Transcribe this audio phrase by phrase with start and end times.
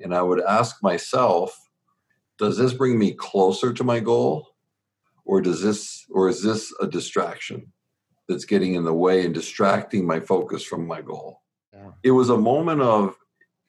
[0.00, 1.58] and I would ask myself,
[2.38, 4.48] does this bring me closer to my goal?
[5.24, 7.72] Or does this or is this a distraction
[8.28, 11.42] that's getting in the way and distracting my focus from my goal?
[11.72, 11.90] Yeah.
[12.02, 13.16] It was a moment of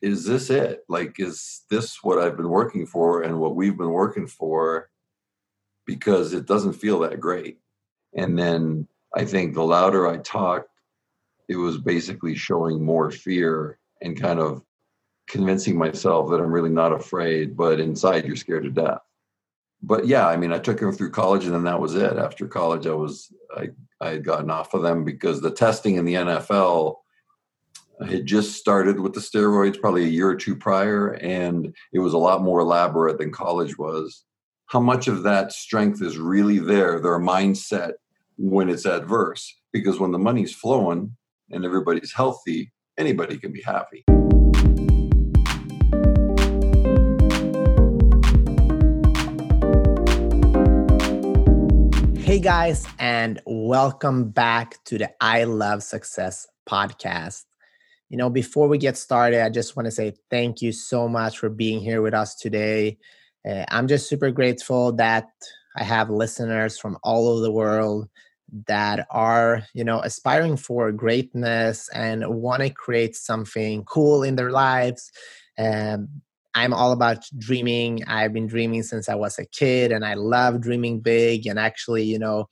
[0.02, 0.83] is this it?
[0.89, 4.89] Like, is this what I've been working for and what we've been working for?
[5.86, 7.59] Because it doesn't feel that great.
[8.16, 10.70] And then I think the louder I talked,
[11.48, 14.63] it was basically showing more fear and kind of
[15.32, 19.00] convincing myself that I'm really not afraid, but inside you're scared to death.
[19.82, 22.18] But yeah, I mean, I took him through college, and then that was it.
[22.18, 26.06] After college, I was I I had gotten off of them because the testing in
[26.06, 26.97] the NFL
[28.07, 32.14] had just started with the steroids probably a year or two prior, and it was
[32.14, 34.25] a lot more elaborate than college was.
[34.67, 37.94] How much of that strength is really there, their mindset
[38.38, 39.59] when it's adverse?
[39.72, 41.16] Because when the money's flowing
[41.52, 44.03] and everybody's healthy, anybody can be happy.
[52.32, 57.44] Hey guys, and welcome back to the I Love Success podcast.
[58.08, 61.38] You know, before we get started, I just want to say thank you so much
[61.38, 63.00] for being here with us today.
[63.46, 65.28] Uh, I'm just super grateful that
[65.76, 68.08] I have listeners from all over the world
[68.66, 74.52] that are, you know, aspiring for greatness and want to create something cool in their
[74.52, 75.12] lives.
[75.58, 76.08] Um,
[76.54, 78.04] I'm all about dreaming.
[78.08, 82.04] I've been dreaming since I was a kid and I love dreaming big and actually,
[82.04, 82.48] you know,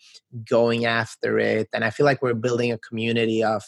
[0.49, 1.67] going after it.
[1.73, 3.63] And I feel like we're building a community of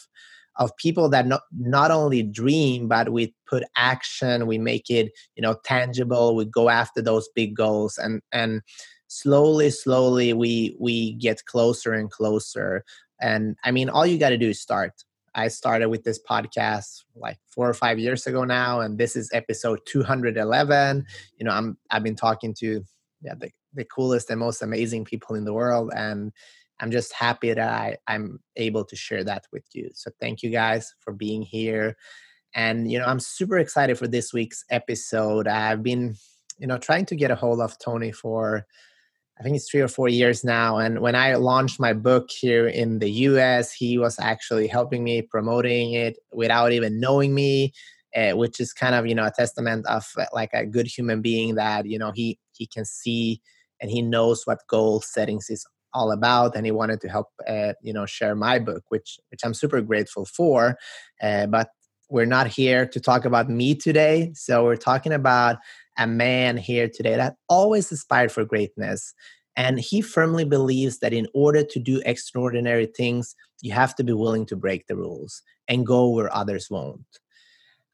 [0.56, 5.42] of people that not, not only dream but we put action we make it you
[5.42, 8.60] know tangible we go after those big goals and and
[9.08, 12.84] slowly slowly we we get closer and closer
[13.20, 14.92] and i mean all you got to do is start
[15.34, 19.30] I started with this podcast like four or five years ago now, and this is
[19.32, 21.06] episode 211.
[21.38, 22.84] You know, I'm I've been talking to
[23.22, 26.32] yeah the, the coolest and most amazing people in the world, and
[26.80, 29.90] I'm just happy that I, I'm able to share that with you.
[29.94, 31.96] So thank you guys for being here.
[32.54, 35.46] And you know, I'm super excited for this week's episode.
[35.46, 36.16] I've been,
[36.58, 38.66] you know, trying to get a hold of Tony for
[39.42, 40.78] I think it's three or four years now.
[40.78, 45.20] And when I launched my book here in the US, he was actually helping me
[45.20, 47.72] promoting it without even knowing me,
[48.14, 51.22] uh, which is kind of you know a testament of uh, like a good human
[51.22, 53.40] being that you know he he can see
[53.80, 57.72] and he knows what goal settings is all about and he wanted to help uh,
[57.82, 60.76] you know share my book which which i'm super grateful for
[61.22, 61.70] uh, but
[62.10, 65.56] we're not here to talk about me today so we're talking about
[66.02, 69.14] a man here today that always aspired for greatness.
[69.56, 74.12] And he firmly believes that in order to do extraordinary things, you have to be
[74.12, 77.04] willing to break the rules and go where others won't.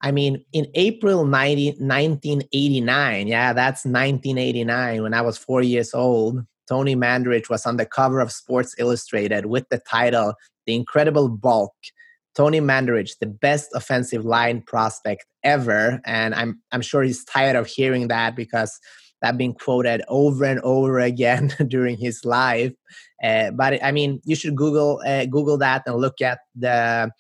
[0.01, 6.45] I mean, in April 90, 1989, yeah, that's 1989, when I was four years old,
[6.69, 10.35] Tony Mandarich was on the cover of Sports Illustrated with the title
[10.67, 11.75] The Incredible Bulk
[12.39, 17.67] Tony Mandarich, the best offensive line prospect ever, and I'm I'm sure he's tired of
[17.67, 18.79] hearing that because
[19.23, 22.73] that being quoted over and over again during his life.
[23.25, 27.11] Uh, but I mean, you should Google uh, Google that and look at the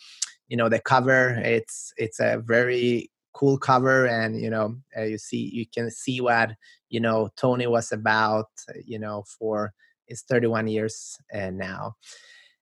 [0.47, 1.31] you know the cover.
[1.45, 6.21] It's it's a very cool cover, and you know uh, you see you can see
[6.21, 6.53] what
[6.91, 8.47] you know Tony was about.
[8.85, 9.73] You know for
[10.07, 11.97] his 31 years uh, now.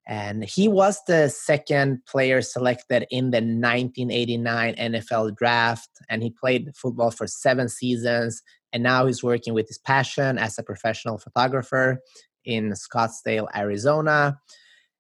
[0.06, 5.88] And he was the second player selected in the 1989 NFL draft.
[6.08, 8.42] And he played football for seven seasons.
[8.72, 12.00] And now he's working with his passion as a professional photographer
[12.44, 14.38] in Scottsdale, Arizona.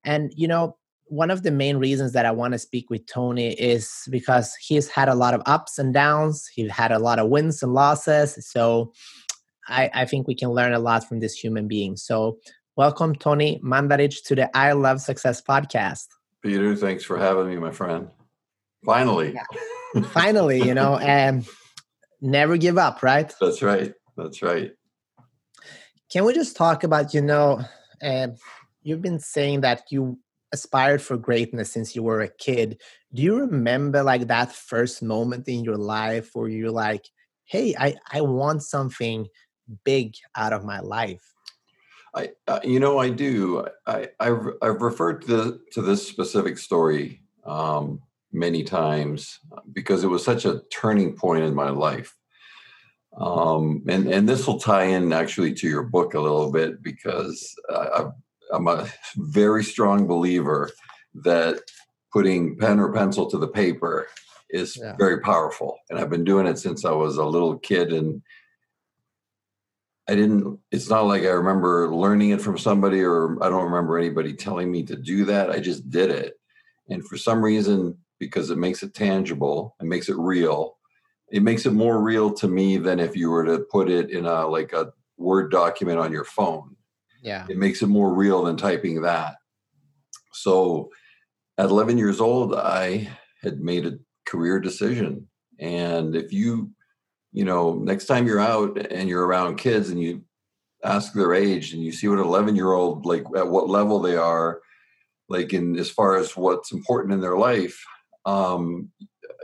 [0.02, 0.76] And, you know,
[1.08, 4.88] one of the main reasons that I want to speak with Tony is because he's
[4.88, 6.48] had a lot of ups and downs.
[6.52, 8.36] He's had a lot of wins and losses.
[8.50, 8.92] So
[9.68, 11.96] I, I think we can learn a lot from this human being.
[11.96, 12.38] So
[12.76, 16.08] Welcome, Tony Mandarich, to the I Love Success podcast.
[16.42, 18.10] Peter, thanks for having me, my friend.
[18.84, 19.32] Finally.
[19.94, 20.02] Yeah.
[20.02, 21.48] Finally, you know, and
[22.20, 23.32] never give up, right?
[23.40, 23.94] That's right.
[24.18, 24.72] That's right.
[26.12, 27.64] Can we just talk about, you know,
[28.02, 28.28] uh,
[28.82, 30.18] you've been saying that you
[30.52, 32.78] aspired for greatness since you were a kid.
[33.14, 37.06] Do you remember like that first moment in your life where you're like,
[37.44, 39.28] hey, I, I want something
[39.82, 41.35] big out of my life?
[42.16, 43.66] I, uh, you know, I do.
[43.86, 48.00] I, I've, I've referred to the, to this specific story um,
[48.32, 49.38] many times
[49.72, 52.16] because it was such a turning point in my life.
[53.18, 57.54] Um, and and this will tie in actually to your book a little bit because
[57.70, 58.10] I,
[58.52, 60.70] I'm a very strong believer
[61.14, 61.60] that
[62.12, 64.06] putting pen or pencil to the paper
[64.50, 64.94] is yeah.
[64.96, 65.78] very powerful.
[65.88, 67.92] And I've been doing it since I was a little kid.
[67.92, 68.22] And
[70.08, 73.98] I didn't, it's not like I remember learning it from somebody or I don't remember
[73.98, 75.50] anybody telling me to do that.
[75.50, 76.34] I just did it.
[76.88, 80.76] And for some reason, because it makes it tangible, it makes it real,
[81.30, 84.26] it makes it more real to me than if you were to put it in
[84.26, 86.76] a like a Word document on your phone.
[87.22, 87.46] Yeah.
[87.48, 89.36] It makes it more real than typing that.
[90.32, 90.90] So
[91.58, 93.08] at 11 years old, I
[93.42, 95.26] had made a career decision.
[95.58, 96.70] And if you,
[97.36, 100.22] you know, next time you're out and you're around kids and you
[100.82, 104.16] ask their age and you see what 11 year old, like at what level they
[104.16, 104.62] are,
[105.28, 107.78] like in as far as what's important in their life,
[108.24, 108.90] um,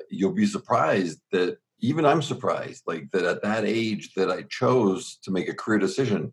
[0.09, 5.19] you'll be surprised that even I'm surprised, like that at that age that I chose
[5.25, 6.33] to make a career decision.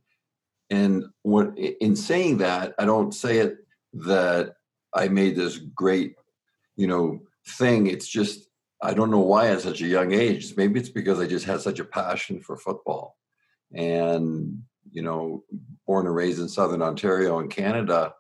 [0.70, 3.58] And what in saying that, I don't say it
[3.92, 4.54] that
[4.94, 6.16] I made this great,
[6.78, 7.88] you know, thing.
[7.88, 8.49] It's just
[8.82, 10.56] I don't know why at such a young age.
[10.56, 13.18] Maybe it's because I just had such a passion for football.
[13.74, 15.44] And, you know,
[15.86, 18.14] born and raised in Southern Ontario in Canada,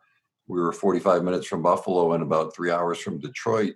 [0.47, 3.75] we were 45 minutes from Buffalo and about three hours from Detroit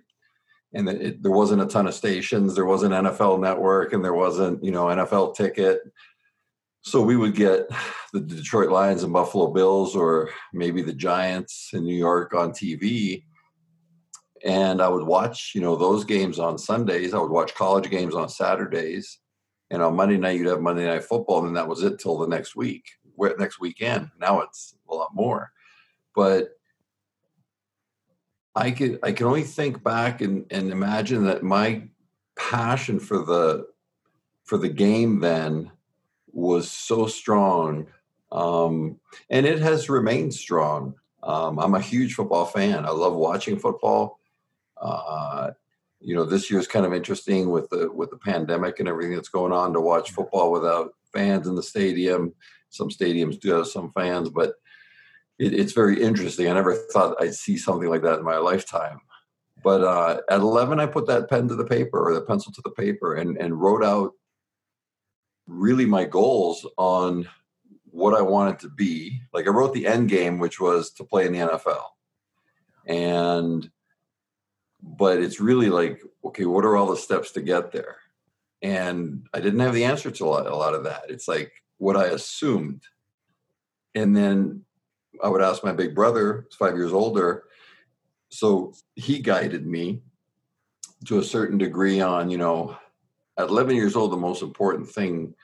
[0.74, 4.62] and it, there wasn't a ton of stations there wasn't nfl network and there wasn't
[4.62, 5.80] you know nfl ticket
[6.82, 7.66] so we would get
[8.12, 13.24] the detroit lions and buffalo bills or maybe the giants in new york on tv
[14.44, 18.14] and i would watch you know those games on sundays i would watch college games
[18.14, 19.18] on saturdays
[19.70, 22.28] and on monday night you'd have monday night football and that was it till the
[22.28, 22.84] next week
[23.38, 25.50] next weekend now it's a lot more
[26.14, 26.50] but
[28.54, 31.88] I can I can only think back and, and imagine that my
[32.36, 33.66] passion for the
[34.44, 35.70] for the game then
[36.32, 37.86] was so strong,
[38.30, 39.00] um,
[39.30, 40.94] and it has remained strong.
[41.22, 42.84] Um, I'm a huge football fan.
[42.84, 44.20] I love watching football.
[44.84, 45.52] Uh,
[46.00, 49.30] you know, this year's kind of interesting with the with the pandemic and everything that's
[49.30, 52.34] going on to watch football without fans in the stadium.
[52.68, 54.54] Some stadiums do have some fans, but
[55.38, 56.48] it, it's very interesting.
[56.48, 59.00] I never thought I'd see something like that in my lifetime.
[59.62, 62.62] But uh, at 11, I put that pen to the paper or the pencil to
[62.62, 64.12] the paper and, and wrote out
[65.46, 67.26] really my goals on
[67.86, 69.22] what I wanted to be.
[69.32, 71.84] Like I wrote the end game, which was to play in the NFL.
[72.86, 73.70] And,
[74.84, 77.96] but it's really like, okay, what are all the steps to get there?
[78.62, 81.04] And I didn't have the answer to a lot, a lot of that.
[81.08, 82.82] It's like what I assumed.
[83.94, 84.64] And then
[85.22, 87.44] I would ask my big brother, five years older.
[88.28, 90.02] So he guided me
[91.06, 92.76] to a certain degree on, you know,
[93.38, 95.34] at 11 years old, the most important thing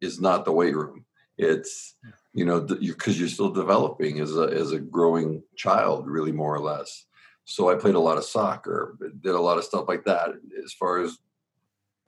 [0.00, 1.04] is not the weight room.
[1.36, 1.94] It's,
[2.32, 6.60] you know, because you're still developing as a, as a growing child, really, more or
[6.60, 7.06] less.
[7.44, 10.30] So I played a lot of soccer, did a lot of stuff like that.
[10.64, 11.18] As far as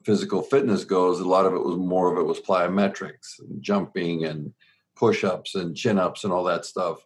[0.03, 4.25] physical fitness goes, a lot of it was more of it was plyometrics and jumping
[4.25, 4.53] and
[4.95, 7.05] push-ups and chin-ups and all that stuff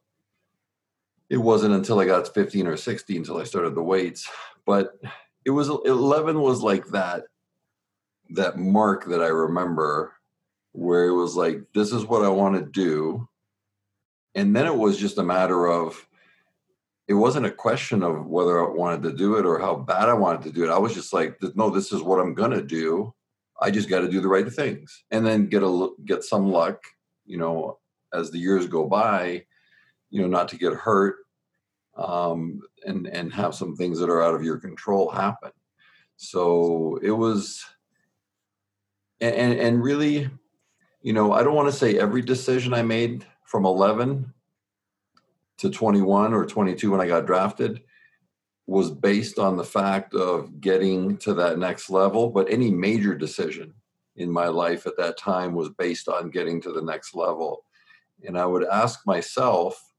[1.32, 4.30] it wasn't until i got 15 or 16 until i started the weights
[4.66, 5.00] but
[5.46, 7.24] it was 11 was like that
[8.30, 10.14] that mark that i remember
[10.74, 13.28] where it was like this is what i want to do
[14.36, 16.08] and then it was just a matter of
[17.08, 20.14] it wasn't a question of whether i wanted to do it or how bad i
[20.14, 20.70] wanted to do it.
[20.70, 23.14] I was just like no this is what i'm going to do.
[23.62, 25.04] I just got to do the right things.
[25.12, 26.82] And then get a get some luck
[27.26, 27.78] you know
[28.14, 29.46] as the years go by,
[30.10, 31.18] you know, not to get hurt
[31.98, 35.52] um, and and have some things that are out of your control happen.
[36.18, 37.66] So it was,
[39.20, 40.30] and and really,
[41.02, 44.34] you know, I don't want to say every decision I made from 11
[45.62, 47.82] to 21 or 22 when I got drafted
[48.68, 53.74] was based on the fact of getting to that next level, but any major decision
[54.16, 57.66] in my life at that time was based on getting to the next level
[58.24, 59.94] and I would ask myself,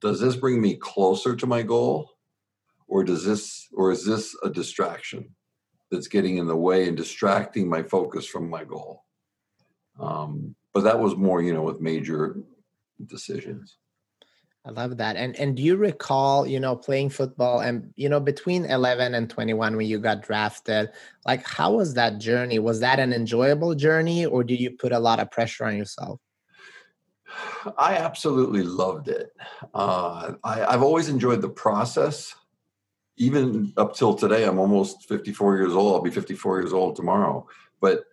[0.00, 2.10] does this bring me closer to my goal?
[2.88, 5.34] Or does this or is this a distraction
[5.90, 9.04] that's getting in the way and distracting my focus from my goal?
[10.00, 12.40] Um, but that was more, you know, with major
[13.06, 13.76] decisions.
[14.66, 15.16] I love that.
[15.16, 19.28] And and do you recall, you know, playing football and you know, between 11 and
[19.30, 20.90] 21 when you got drafted,
[21.24, 22.58] like how was that journey?
[22.58, 26.20] Was that an enjoyable journey or did you put a lot of pressure on yourself?
[27.78, 29.30] I absolutely loved it.
[29.72, 32.34] Uh, I, I've always enjoyed the process.
[33.16, 35.94] Even up till today, I'm almost 54 years old.
[35.94, 37.46] I'll be 54 years old tomorrow.
[37.80, 38.04] But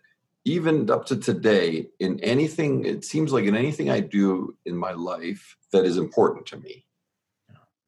[0.48, 4.92] even up to today, in anything, it seems like in anything I do in my
[4.92, 6.86] life that is important to me,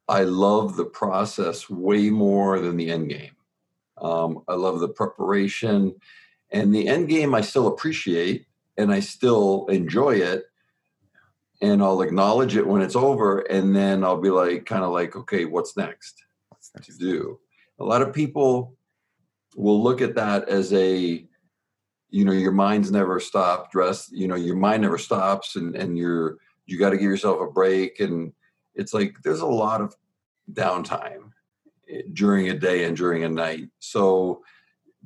[0.09, 3.37] I love the process way more than the end game.
[3.99, 5.95] Um, I love the preparation,
[6.50, 7.35] and the end game.
[7.35, 10.45] I still appreciate, and I still enjoy it.
[11.62, 15.17] And I'll acknowledge it when it's over, and then I'll be like, kind of like,
[15.17, 17.38] okay, what's next, what's next to do?
[17.79, 18.75] A lot of people
[19.57, 21.26] will look at that as a
[22.11, 25.97] you know your mind's never stopped rest you know your mind never stops and and
[25.97, 26.37] you're
[26.67, 28.33] you got to give yourself a break and
[28.75, 29.95] it's like there's a lot of
[30.52, 31.33] downtime
[31.88, 33.69] eh, during a day and during a night.
[33.79, 34.43] So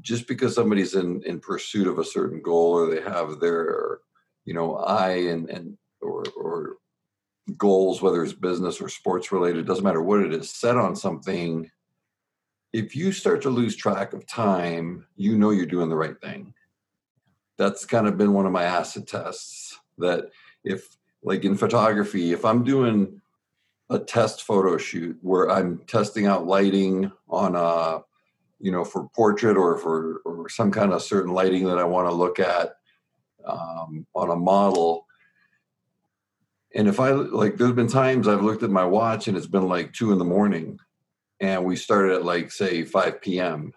[0.01, 3.99] just because somebody's in in pursuit of a certain goal or they have their
[4.45, 6.77] you know eye and and or or
[7.57, 11.71] goals whether it's business or sports related doesn't matter what it is set on something
[12.73, 16.55] if you start to lose track of time you know you're doing the right thing
[17.57, 20.31] that's kind of been one of my acid tests that
[20.65, 23.21] if like in photography if i'm doing
[23.91, 28.03] a test photo shoot where i'm testing out lighting on a
[28.61, 32.09] you know for portrait or for or some kind of certain lighting that i want
[32.09, 32.77] to look at
[33.47, 35.07] um, on a model
[36.75, 39.69] and if i like there's been times i've looked at my watch and it's been
[39.69, 40.79] like two in the morning
[41.41, 43.73] and we started at like say 5 p.m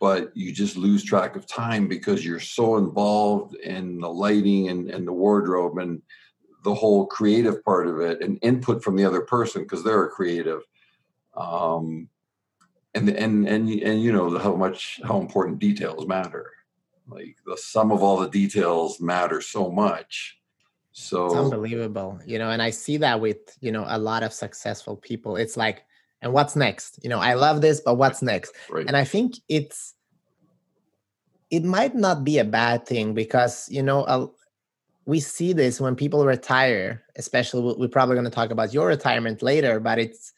[0.00, 4.90] but you just lose track of time because you're so involved in the lighting and,
[4.90, 6.00] and the wardrobe and
[6.64, 10.10] the whole creative part of it and input from the other person because they're a
[10.10, 10.62] creative.
[11.36, 12.08] Um,
[12.94, 16.50] and and and and you know how much how important details matter.
[17.06, 20.38] Like the sum of all the details matter so much.
[20.92, 24.32] So it's unbelievable you know and i see that with you know a lot of
[24.32, 25.36] successful people.
[25.36, 25.84] It's like
[26.22, 26.98] and what's next?
[27.02, 28.54] You know i love this but what's next?
[28.70, 28.86] Right.
[28.86, 29.94] and i think it's
[31.50, 34.26] it might not be a bad thing because you know uh,
[35.06, 39.42] we see this when people retire especially we're probably going to talk about your retirement
[39.42, 40.32] later but it's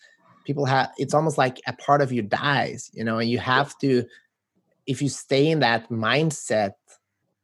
[0.44, 3.76] people have it's almost like a part of you dies you know and you have
[3.78, 4.04] to
[4.87, 6.72] if you stay in that mindset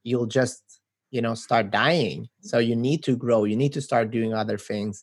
[0.04, 0.62] you'll just
[1.10, 2.28] you know start dying.
[2.40, 3.44] So you need to grow.
[3.44, 5.02] You need to start doing other things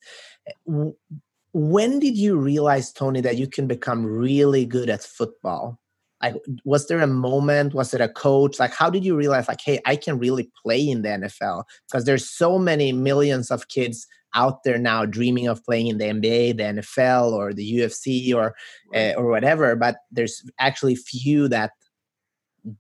[1.54, 5.80] when did you realize tony that you can become really good at football?
[6.22, 8.60] Like was there a moment was it a coach?
[8.60, 12.06] Like how did you realize like hey i can really play in the nfl because
[12.06, 16.58] there's so many millions of kids out there now dreaming of playing in the nba
[16.58, 18.56] the nfl or the ufc or
[18.94, 19.12] right.
[19.12, 21.72] uh, or whatever but there's actually few that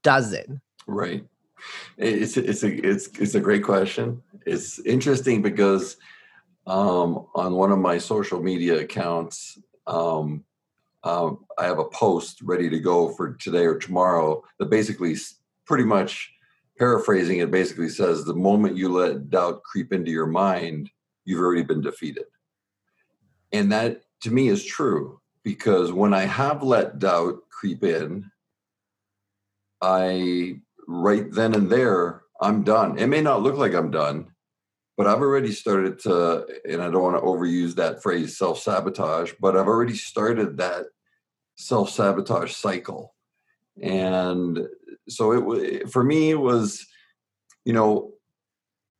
[0.01, 0.50] does it.
[0.88, 1.25] Right.
[1.98, 4.22] It's it's a it's it's a great question.
[4.46, 5.96] It's interesting because
[6.65, 10.43] um, on one of my social media accounts, um,
[11.03, 15.15] um, I have a post ready to go for today or tomorrow that basically,
[15.65, 16.32] pretty much
[16.77, 20.89] paraphrasing it, basically says the moment you let doubt creep into your mind,
[21.25, 22.25] you've already been defeated.
[23.51, 28.29] And that to me is true because when I have let doubt creep in,
[29.82, 32.98] I right then and there, I'm done.
[32.98, 34.33] It may not look like I'm done,
[34.97, 39.33] but I've already started to, and I don't want to overuse that phrase self sabotage,
[39.39, 40.85] but I've already started that
[41.55, 43.15] self sabotage cycle.
[43.81, 44.67] And
[45.09, 46.85] so it was, for me, it was,
[47.65, 48.12] you know,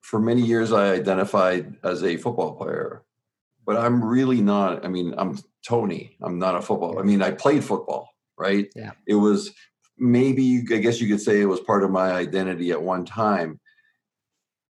[0.02, 3.04] for many years I identified as a football player,
[3.66, 4.84] but I'm really not.
[4.84, 6.18] I mean, I'm Tony.
[6.22, 7.00] I'm not a football.
[7.00, 8.68] I mean, I played football, right?
[8.76, 8.92] Yeah.
[9.08, 9.52] It was
[9.98, 13.60] maybe, I guess you could say it was part of my identity at one time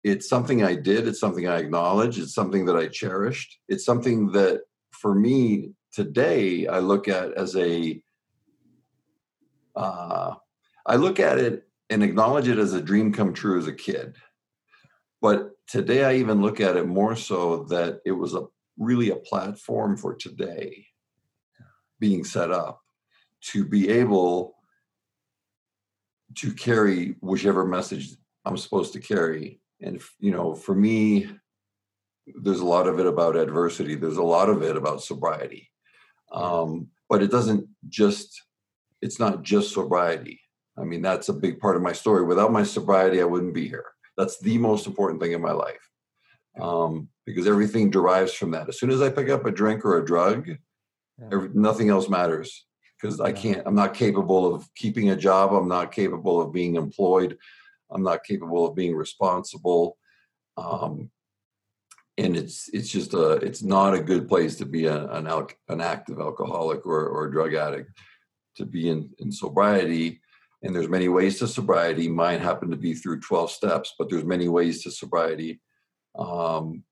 [0.03, 1.07] it's something I did.
[1.07, 2.19] It's something I acknowledge.
[2.19, 3.59] It's something that I cherished.
[3.69, 8.01] It's something that for me today, I look at as a,
[9.75, 10.35] uh,
[10.85, 14.17] I look at it and acknowledge it as a dream come true as a kid.
[15.21, 18.45] But today, I even look at it more so that it was a
[18.77, 20.85] really a platform for today
[21.99, 22.81] being set up
[23.39, 24.55] to be able
[26.35, 28.09] to carry whichever message
[28.43, 31.29] I'm supposed to carry and you know for me
[32.27, 33.95] there's a lot of it about adversity.
[33.95, 35.69] There's a lot of it about sobriety.
[36.31, 38.41] Um, but it doesn't just
[39.01, 40.39] it's not just sobriety.
[40.77, 42.23] I mean that's a big part of my story.
[42.23, 43.85] Without my sobriety i wouldn't be here.
[44.17, 45.89] That's the most important thing in my life.
[46.59, 48.69] Um, because everything derives from that.
[48.69, 51.27] As soon as i pick up a drink or a drug yeah.
[51.31, 52.65] every, nothing else matters.
[52.99, 55.53] Because i can't i'm not capable of keeping a job.
[55.53, 57.37] I'm not capable of being employed
[57.93, 59.97] I'm not capable of being responsible.
[60.57, 61.09] Um,
[62.17, 65.49] and it's it's just a it's not a good place to be a, an al-
[65.69, 67.97] an active alcoholic or, or drug addict
[68.57, 70.21] to be in, in sobriety.
[70.61, 72.07] And there's many ways to sobriety.
[72.07, 75.59] Mine happened to be through 12 steps but there's many ways to sobriety.
[76.17, 76.83] Um,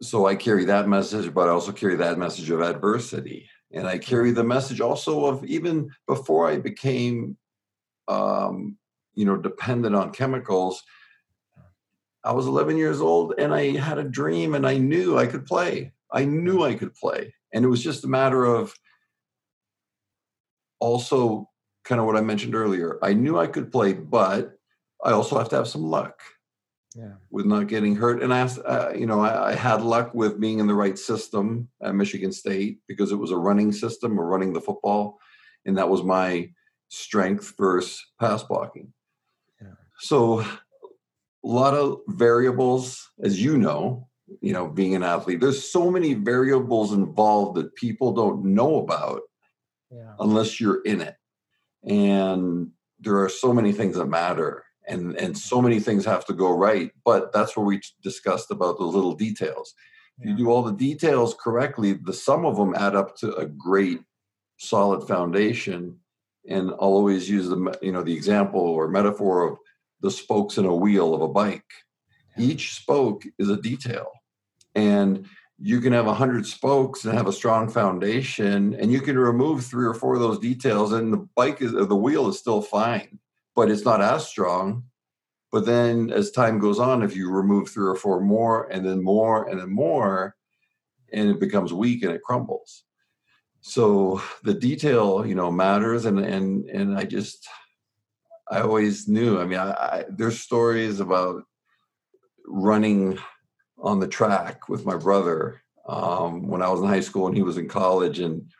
[0.00, 3.48] so i carry that message but i also carry that message of adversity.
[3.72, 7.38] And I carry the message also of even before I became,
[8.06, 8.76] um,
[9.14, 10.82] you know, dependent on chemicals.
[12.24, 15.44] I was 11 years old and I had a dream and I knew I could
[15.44, 15.92] play.
[16.10, 17.34] I knew I could play.
[17.52, 18.74] And it was just a matter of
[20.78, 21.48] also
[21.84, 22.98] kind of what I mentioned earlier.
[23.02, 24.52] I knew I could play, but
[25.04, 26.20] I also have to have some luck
[26.94, 27.14] yeah.
[27.30, 28.22] with not getting hurt.
[28.22, 31.68] And I, uh, you know, I, I, had luck with being in the right system
[31.82, 35.18] at Michigan State because it was a running system or running the football,
[35.64, 36.50] and that was my
[36.88, 38.92] strength versus pass blocking.
[40.02, 40.46] So, a
[41.48, 44.08] lot of variables, as you know,
[44.40, 45.40] you know, being an athlete.
[45.40, 49.22] There's so many variables involved that people don't know about
[49.90, 50.14] yeah.
[50.18, 51.16] unless you're in it,
[51.84, 56.32] and there are so many things that matter and and so many things have to
[56.32, 59.74] go right but that's where we discussed about the little details
[60.18, 63.46] if you do all the details correctly the sum of them add up to a
[63.46, 64.00] great
[64.58, 65.96] solid foundation
[66.48, 69.58] and i'll always use the you know the example or metaphor of
[70.02, 71.72] the spokes in a wheel of a bike
[72.38, 74.10] each spoke is a detail
[74.74, 75.26] and
[75.58, 79.86] you can have 100 spokes and have a strong foundation and you can remove three
[79.86, 83.18] or four of those details and the bike is the wheel is still fine
[83.54, 84.84] but it's not as strong.
[85.50, 89.02] But then as time goes on, if you remove three or four more and then
[89.02, 90.34] more and then more,
[91.12, 92.84] and it becomes weak and it crumbles.
[93.60, 96.06] So the detail, you know, matters.
[96.06, 97.46] And and and I just
[98.52, 99.40] I always knew.
[99.40, 101.44] I mean, I, I, there's stories about
[102.46, 103.18] running
[103.78, 107.42] on the track with my brother um, when I was in high school and he
[107.42, 108.50] was in college, and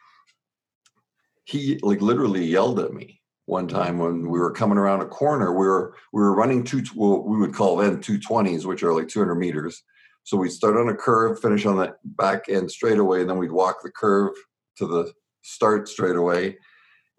[1.45, 5.53] he like literally yelled at me one time when we were coming around a corner.
[5.53, 8.95] We were we were running two well, we would call them two twenties, which are
[8.95, 9.83] like 200 meters.
[10.25, 13.37] So we'd start on a curve, finish on the back end straight away, and then
[13.37, 14.33] we'd walk the curve
[14.79, 16.57] to the start straight away,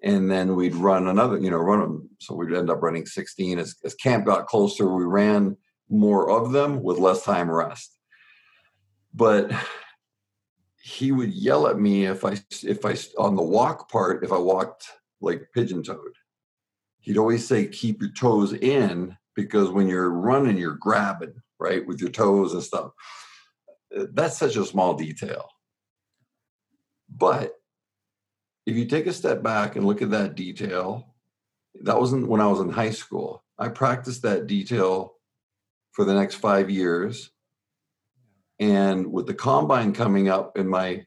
[0.03, 2.10] and then we'd run another, you know, run them.
[2.19, 3.57] So we'd end up running 16.
[3.57, 5.55] As, as camp got closer, we ran
[5.89, 7.98] more of them with less time rest.
[9.13, 9.51] But
[10.82, 14.38] he would yell at me if I if I on the walk part if I
[14.38, 14.86] walked
[15.21, 16.15] like pigeon toed.
[16.99, 22.01] He'd always say, keep your toes in because when you're running, you're grabbing, right, with
[22.01, 22.91] your toes and stuff.
[23.91, 25.47] That's such a small detail.
[27.10, 27.54] But
[28.65, 31.13] if you take a step back and look at that detail,
[31.82, 33.43] that wasn't when I was in high school.
[33.58, 35.15] I practiced that detail
[35.91, 37.32] for the next five years.
[38.60, 41.06] And with the combine coming up in my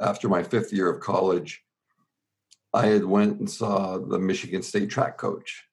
[0.00, 1.62] after my fifth year of college,
[2.74, 5.64] I had went and saw the Michigan State track coach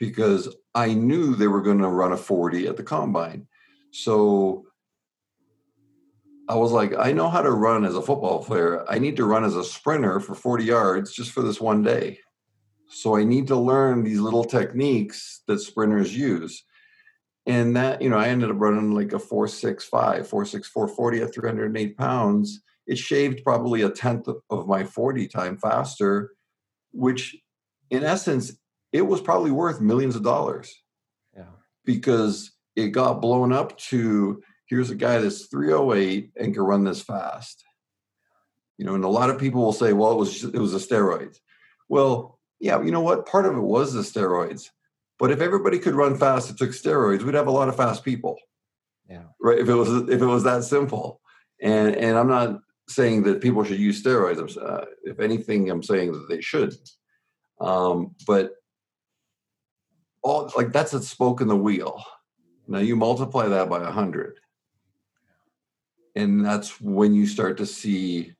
[0.00, 3.46] because I knew they were going to run a 40 at the combine.
[3.92, 4.65] So
[6.48, 8.84] I was like, I know how to run as a football player.
[8.88, 12.20] I need to run as a sprinter for 40 yards just for this one day.
[12.88, 16.64] So I need to learn these little techniques that sprinters use.
[17.46, 21.96] And that, you know, I ended up running like a 465, 464, 40 at 308
[21.96, 26.32] pounds it shaved probably a tenth of my 40 time faster,
[26.92, 27.36] which
[27.90, 28.52] in essence,
[28.92, 30.72] it was probably worth millions of dollars.
[31.36, 31.44] Yeah.
[31.84, 37.02] Because it got blown up to here's a guy that's 308 and can run this
[37.02, 37.64] fast.
[38.78, 40.78] You know, and a lot of people will say, well, it was it was the
[40.78, 41.38] steroids.
[41.88, 43.26] Well, yeah, you know what?
[43.26, 44.68] Part of it was the steroids.
[45.18, 48.04] But if everybody could run fast that took steroids, we'd have a lot of fast
[48.04, 48.36] people.
[49.08, 49.24] Yeah.
[49.40, 49.58] Right.
[49.58, 51.20] If it was if it was that simple.
[51.62, 54.56] And and I'm not saying that people should use steroids.
[54.56, 56.74] Uh, if anything, I'm saying that they should.
[57.60, 58.52] Um, but
[60.22, 62.02] all like that's a spoke in the wheel.
[62.68, 64.38] Now you multiply that by a hundred,
[66.16, 68.32] and that's when you start to see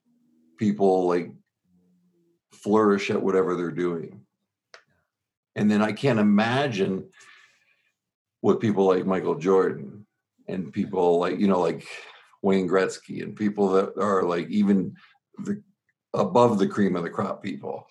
[0.57, 1.31] people like
[2.51, 4.21] flourish at whatever they're doing.
[5.55, 7.07] And then I can't imagine
[8.41, 10.05] what people like Michael Jordan
[10.47, 11.87] and people like you know like
[12.41, 14.95] Wayne Gretzky and people that are like even
[15.37, 15.61] the
[16.13, 17.87] above the cream of the crop people.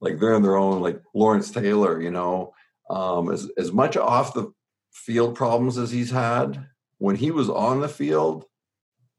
[0.00, 2.52] Like they're in their own like Lawrence Taylor, you know,
[2.90, 4.52] um, as as much off the
[4.92, 6.66] field problems as he's had
[6.98, 8.44] when he was on the field,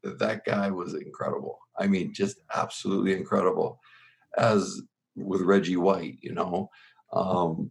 [0.02, 1.58] that guy was incredible.
[1.78, 3.80] I mean, just absolutely incredible.
[4.36, 4.80] As
[5.16, 6.70] with Reggie White, you know.
[7.12, 7.70] Um,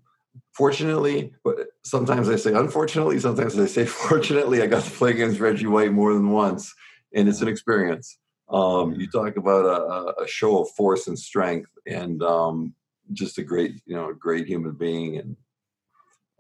[0.54, 5.40] fortunately, but sometimes I say unfortunately, sometimes I say fortunately, I got to play against
[5.40, 6.74] Reggie White more than once
[7.14, 8.18] and it's an experience.
[8.50, 12.74] Um, you talk about a, a, show of force and strength, and um,
[13.14, 15.38] just a great, you know, a great human being and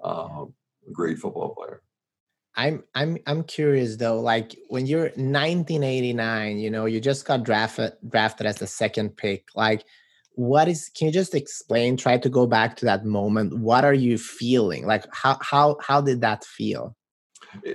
[0.03, 0.45] uh,
[0.87, 1.81] a great football player.
[2.55, 4.19] I'm I'm I'm curious though.
[4.19, 9.47] Like when you're 1989, you know, you just got drafted drafted as the second pick.
[9.55, 9.85] Like,
[10.33, 10.89] what is?
[10.89, 11.95] Can you just explain?
[11.95, 13.57] Try to go back to that moment.
[13.57, 14.85] What are you feeling?
[14.85, 16.95] Like, how how how did that feel?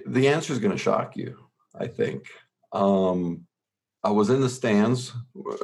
[0.06, 1.38] The answer is going to shock you.
[1.74, 2.26] I think.
[2.72, 3.46] Um,
[4.04, 5.12] I was in the stands.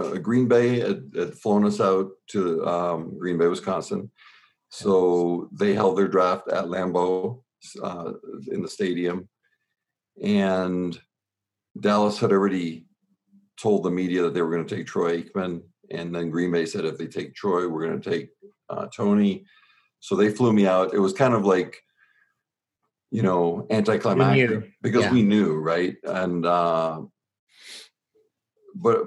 [0.01, 4.11] Uh, Green Bay had, had, flown us out to um, Green Bay, Wisconsin.
[4.69, 7.43] So they held their draft at Lambeau
[7.83, 8.13] uh,
[8.51, 9.29] in the stadium.
[10.23, 10.99] And
[11.79, 12.87] Dallas had already
[13.57, 15.63] told the media that they were going to take Troy Aikman.
[15.91, 18.31] And then Green Bay said, if they take Troy, we're going to take
[18.69, 19.45] uh, Tony.
[20.01, 20.95] So they flew me out.
[20.95, 21.83] It was kind of like,
[23.11, 25.13] you know, anticlimactic because yeah.
[25.13, 25.97] we knew, right?
[26.03, 27.03] And, uh,
[28.75, 29.07] but,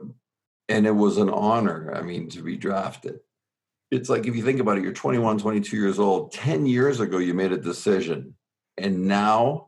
[0.70, 3.20] and it was an honor, I mean, to be drafted.
[3.92, 6.32] It's like if you think about it, you're 21, 22 years old.
[6.32, 8.36] 10 years ago, you made a decision
[8.78, 9.68] and now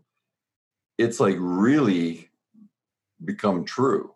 [0.98, 2.30] it's like really
[3.24, 4.14] become true.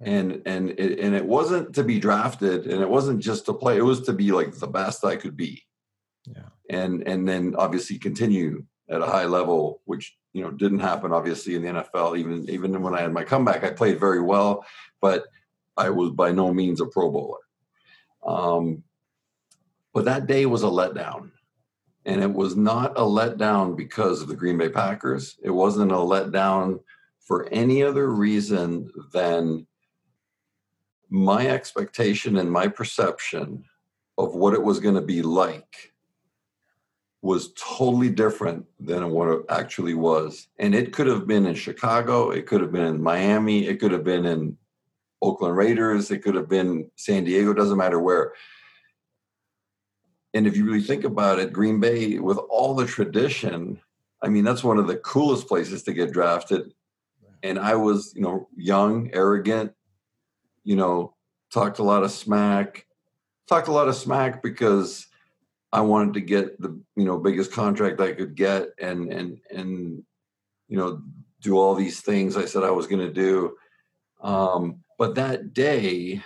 [0.00, 3.78] And and it, and it wasn't to be drafted and it wasn't just to play
[3.78, 5.64] it was to be like the best i could be.
[6.26, 6.50] Yeah.
[6.68, 11.54] And and then obviously continue at a high level which you know didn't happen obviously
[11.54, 14.64] in the nfl even even when i had my comeback i played very well
[15.00, 15.24] but
[15.76, 17.38] i was by no means a pro bowler.
[18.24, 18.84] Um
[19.94, 21.30] but that day was a letdown
[22.06, 25.36] and it was not a letdown because of the Green Bay Packers.
[25.42, 26.80] It wasn't a letdown
[27.18, 29.66] for any other reason than
[31.10, 33.64] my expectation and my perception
[34.16, 35.92] of what it was going to be like
[37.22, 40.46] was totally different than what it actually was.
[40.60, 43.90] And it could have been in Chicago, it could have been in Miami, it could
[43.90, 44.56] have been in
[45.20, 48.34] Oakland Raiders, it could have been San Diego, doesn't matter where
[50.36, 53.80] and if you really think about it, Green Bay, with all the tradition,
[54.22, 56.74] I mean, that's one of the coolest places to get drafted.
[57.42, 59.72] And I was, you know, young, arrogant,
[60.62, 61.14] you know,
[61.50, 62.86] talked a lot of smack,
[63.48, 65.06] talked a lot of smack because
[65.72, 70.04] I wanted to get the, you know, biggest contract I could get and, and, and,
[70.68, 71.00] you know,
[71.40, 73.56] do all these things I said I was going to do.
[74.20, 76.22] Um, but that day,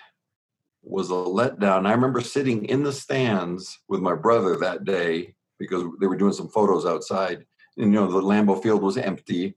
[0.83, 1.87] was a letdown.
[1.87, 6.33] I remember sitting in the stands with my brother that day because they were doing
[6.33, 7.45] some photos outside.
[7.77, 9.57] And you know, the Lambeau Field was empty.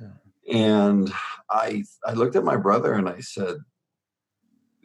[0.00, 0.52] Yeah.
[0.52, 1.12] And
[1.50, 3.56] I I looked at my brother and I said,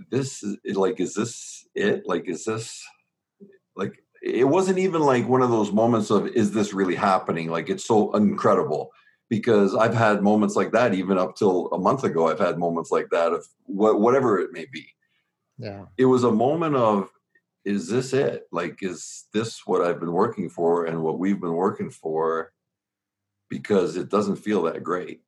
[0.10, 2.04] This is like, is this it?
[2.06, 2.84] Like, is this
[3.76, 7.50] like it wasn't even like one of those moments of is this really happening?
[7.50, 8.92] Like it's so incredible
[9.30, 12.30] because I've had moments like that even up till a month ago.
[12.30, 14.88] I've had moments like that of wh- whatever it may be
[15.60, 15.86] yeah.
[15.98, 17.10] It was a moment of
[17.66, 18.48] is this it?
[18.52, 22.54] Like is this what i've been working for and what we've been working for?
[23.50, 25.22] Because it doesn't feel that great.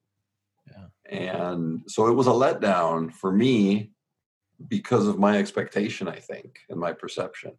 [0.69, 0.85] Yeah.
[1.09, 3.91] and so it was a letdown for me
[4.67, 7.53] because of my expectation i think and my perception.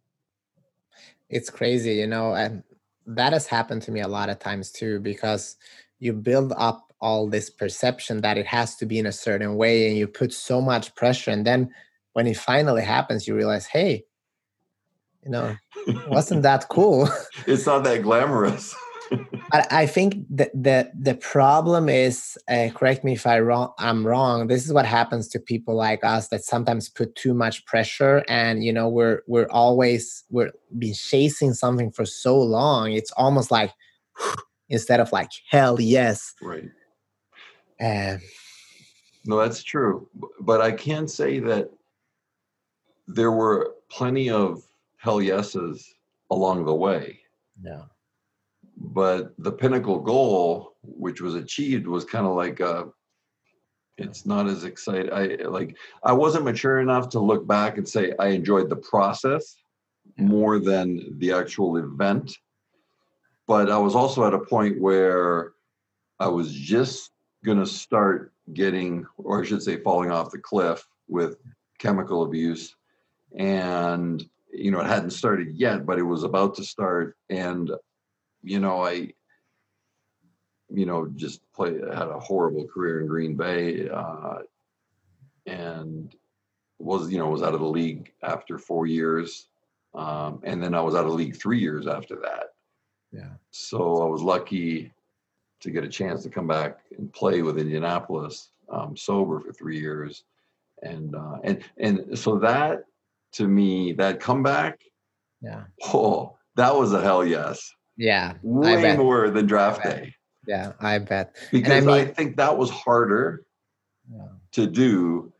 [1.29, 2.63] It's crazy you know and
[3.05, 5.57] that has happened to me a lot of times too because
[5.99, 9.87] you build up all this perception that it has to be in a certain way
[9.87, 11.69] and you put so much pressure and then
[12.13, 14.05] when it finally happens, you realize, hey,
[15.23, 15.55] you know,
[16.07, 17.09] wasn't that cool?
[17.45, 18.75] it's not that glamorous.
[19.51, 24.05] I, I think that the the problem is, uh, correct me if I wrong, I'm
[24.05, 24.47] wrong.
[24.47, 28.63] This is what happens to people like us that sometimes put too much pressure, and
[28.63, 32.93] you know, we're we're always we're been chasing something for so long.
[32.93, 33.71] It's almost like
[34.69, 36.69] instead of like hell yes, right.
[37.81, 38.17] Uh,
[39.25, 40.07] no, that's true.
[40.39, 41.69] But I can say that
[43.07, 44.63] there were plenty of
[44.97, 45.93] hell yeses
[46.31, 47.19] along the way.
[47.61, 47.83] Yeah.
[48.77, 52.85] But the pinnacle goal, which was achieved, was kind of like uh,
[53.97, 55.13] it's not as exciting.
[55.13, 59.55] I like I wasn't mature enough to look back and say I enjoyed the process
[60.17, 62.35] more than the actual event.
[63.45, 65.51] But I was also at a point where
[66.19, 67.11] I was just
[67.45, 71.37] gonna start getting, or I should say, falling off the cliff with
[71.77, 72.75] chemical abuse
[73.37, 77.71] and you know it hadn't started yet but it was about to start and
[78.43, 79.11] you know i
[80.69, 84.39] you know just play had a horrible career in green bay uh,
[85.45, 86.15] and
[86.79, 89.47] was you know was out of the league after four years
[89.95, 92.53] um, and then i was out of the league three years after that.
[93.11, 93.33] Yeah.
[93.51, 94.91] So i was lucky
[95.61, 99.79] to get a chance to come back and play with indianapolis um, sober for three
[99.79, 100.23] years
[100.81, 102.85] and uh, and and so that
[103.33, 104.79] to me, that comeback,
[105.41, 107.71] yeah, oh, that was a hell yes.
[107.97, 110.15] Yeah, way more than draft day.
[110.47, 111.35] Yeah, I bet.
[111.51, 113.45] Because I, mean, I, think that was harder
[114.11, 114.27] yeah.
[114.53, 115.31] to do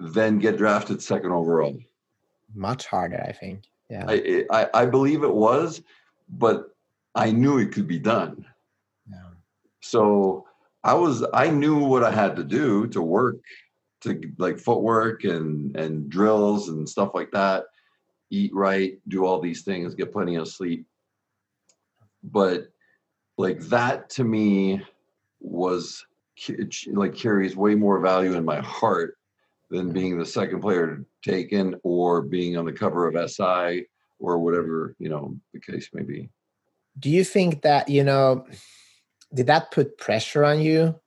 [0.00, 1.78] than get drafted second overall.
[2.54, 3.64] Much harder, I think.
[3.88, 4.06] Yeah.
[4.08, 5.82] I, I, I believe it was,
[6.28, 6.74] but
[7.14, 8.44] I knew it could be done.
[9.08, 9.30] Yeah.
[9.80, 10.46] So
[10.82, 13.36] I was I knew what I had to do to work
[14.04, 17.64] to like footwork and and drills and stuff like that
[18.30, 20.86] eat right do all these things get plenty of sleep
[22.22, 22.68] but
[23.36, 24.80] like that to me
[25.40, 26.06] was
[26.92, 29.16] like carries way more value in my heart
[29.70, 33.86] than being the second player taken or being on the cover of SI
[34.18, 36.28] or whatever you know the case may be.
[36.98, 38.46] Do you think that you know?
[39.32, 41.00] Did that put pressure on you?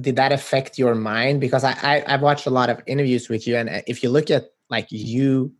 [0.00, 1.40] Did that affect your mind?
[1.40, 4.10] Because I, I I've watched a lot of interviews with you, and uh, if you
[4.10, 5.52] look at like you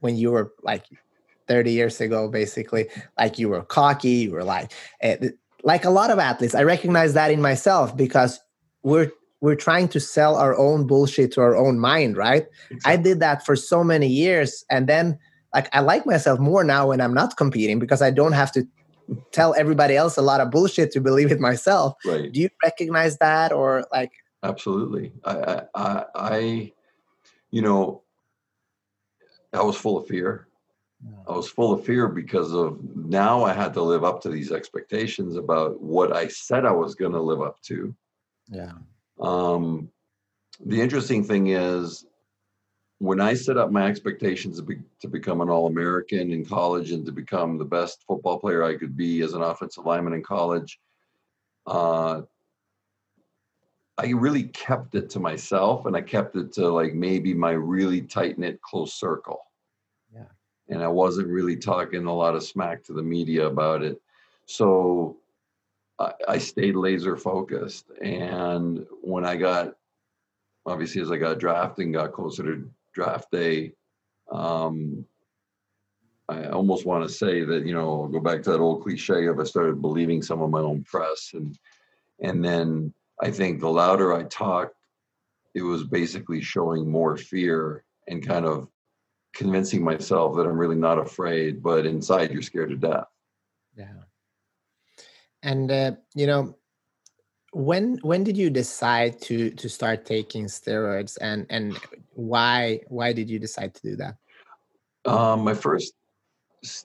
[0.00, 0.84] when you were like
[1.48, 2.88] 30 years ago basically
[3.18, 5.16] like you were cocky you were like uh,
[5.62, 8.40] like a lot of athletes i recognize that in myself because
[8.82, 12.92] we're we're trying to sell our own bullshit to our own mind right exactly.
[12.92, 15.18] i did that for so many years and then
[15.54, 18.66] like i like myself more now when i'm not competing because i don't have to
[19.32, 21.94] tell everybody else a lot of bullshit to believe it myself.
[22.04, 22.32] Right.
[22.32, 24.12] Do you recognize that or like?
[24.42, 25.12] Absolutely.
[25.24, 26.72] I i, I
[27.50, 28.02] you know
[29.52, 30.46] i was full of fear.
[31.28, 34.50] I was full of fear because of now I had to live up to these
[34.50, 37.94] expectations about what I said I was going to live up to.
[38.48, 38.72] Yeah.
[39.20, 39.90] Um,
[40.64, 42.06] the interesting thing is
[42.98, 46.92] when I set up my expectations to, be, to become an All American in college
[46.92, 50.22] and to become the best football player I could be as an offensive lineman in
[50.22, 50.80] college,
[51.66, 52.22] uh,
[53.98, 58.02] I really kept it to myself and I kept it to like maybe my really
[58.02, 59.40] tight knit close circle
[60.68, 64.00] and I wasn't really talking a lot of smack to the media about it.
[64.46, 65.16] So
[65.98, 67.90] I, I stayed laser focused.
[68.02, 69.76] And when I got,
[70.64, 73.72] obviously, as I got drafted and got closer to draft day,
[74.32, 75.04] um,
[76.28, 79.26] I almost want to say that you know I'll go back to that old cliche
[79.26, 81.56] of I started believing some of my own press and
[82.20, 84.74] and then I think the louder I talked,
[85.54, 88.68] it was basically showing more fear and kind of
[89.34, 93.08] convincing myself that I'm really not afraid, but inside you're scared to death.
[93.76, 94.02] Yeah.
[95.42, 96.56] And uh, you know,
[97.52, 101.78] when when did you decide to to start taking steroids, and and
[102.14, 104.16] why why did you decide to do that?
[105.04, 105.94] Um, my first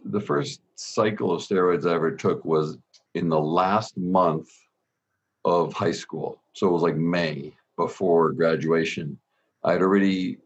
[0.05, 2.77] the first cycle of steroids I ever took was
[3.15, 4.49] in the last month
[5.43, 6.41] of high school.
[6.53, 9.17] So it was like May before graduation.
[9.63, 10.37] I had already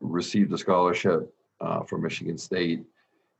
[0.00, 2.84] received a scholarship uh, from Michigan State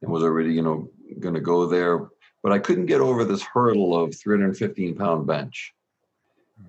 [0.03, 0.89] and was already, you know,
[1.21, 2.09] going to go there.
[2.43, 5.74] But I couldn't get over this hurdle of 315 pound bench,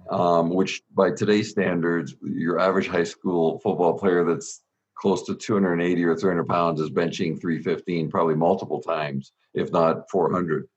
[0.10, 4.62] um, which by today's standards, your average high school football player that's
[4.96, 10.68] close to 280 or 300 pounds is benching 315 probably multiple times, if not 400.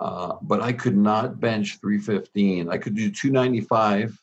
[0.00, 2.68] Uh, but I could not bench 315.
[2.68, 4.18] I could do 295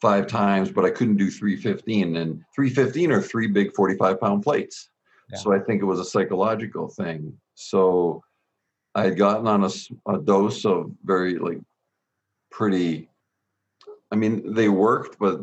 [0.00, 2.16] five times, but I couldn't do 315.
[2.16, 4.90] And 315 are three big 45 pound plates.
[5.30, 5.38] Yeah.
[5.38, 7.36] So I think it was a psychological thing.
[7.54, 8.22] So
[8.94, 9.70] I had gotten on a,
[10.08, 11.58] a dose of very, like,
[12.50, 13.08] pretty,
[14.10, 15.40] I mean, they worked, but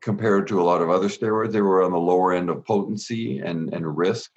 [0.00, 3.38] compared to a lot of other steroids, they were on the lower end of potency
[3.38, 4.30] and, and risk.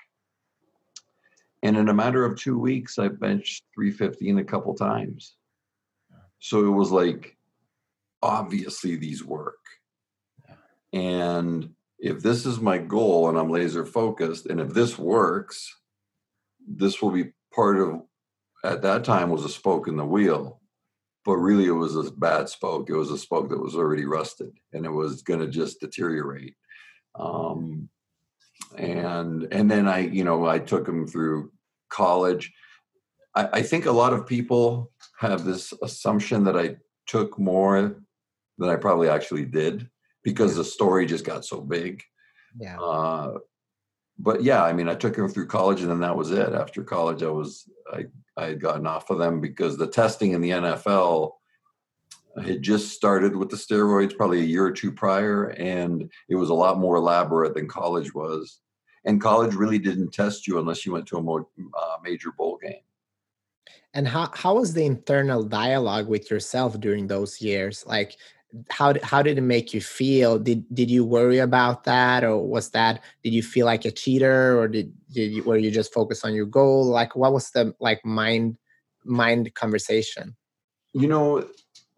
[1.63, 5.35] And in a matter of two weeks, I benched 315 a couple times.
[6.39, 7.35] So it was like
[8.21, 9.59] obviously these work.
[10.93, 15.75] And if this is my goal and I'm laser focused, and if this works,
[16.67, 18.01] this will be part of,
[18.63, 20.61] at that time, was a spoke in the wheel.
[21.27, 22.89] But really, it was a bad spoke.
[22.89, 26.55] It was a spoke that was already rusted and it was going to just deteriorate.
[27.19, 27.89] Um,
[28.77, 31.51] and and then I, you know, I took him through
[31.89, 32.53] college.
[33.35, 38.01] I, I think a lot of people have this assumption that I took more
[38.57, 39.89] than I probably actually did
[40.23, 42.03] because the story just got so big.
[42.57, 42.79] Yeah.
[42.79, 43.39] Uh,
[44.19, 46.53] but yeah, I mean, I took him through college, and then that was it.
[46.53, 50.41] After college, I was I I had gotten off of them because the testing in
[50.41, 51.33] the NFL
[52.43, 56.49] had just started with the steroids probably a year or two prior, and it was
[56.49, 58.59] a lot more elaborate than college was.
[59.05, 62.59] And college really didn't test you unless you went to a more, uh, major bowl
[62.61, 62.81] game.
[63.93, 67.85] And how how was the internal dialogue with yourself during those years?
[67.87, 68.17] Like,
[68.69, 72.69] how how did it make you feel did did you worry about that or was
[72.69, 76.25] that did you feel like a cheater or did did you were you just focused
[76.25, 78.57] on your goal like what was the like mind
[79.03, 80.35] mind conversation
[80.97, 81.47] you know,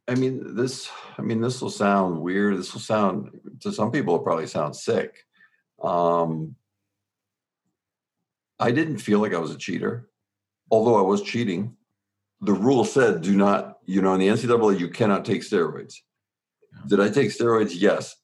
[0.09, 2.57] I mean, this, I mean, this will sound weird.
[2.57, 3.29] This will sound,
[3.61, 5.25] to some people, it probably sound sick.
[5.81, 6.55] Um,
[8.59, 10.09] I didn't feel like I was a cheater,
[10.69, 11.77] although I was cheating.
[12.41, 15.95] The rule said, do not, you know, in the NCAA, you cannot take steroids.
[16.87, 17.71] Did I take steroids?
[17.73, 18.15] Yes.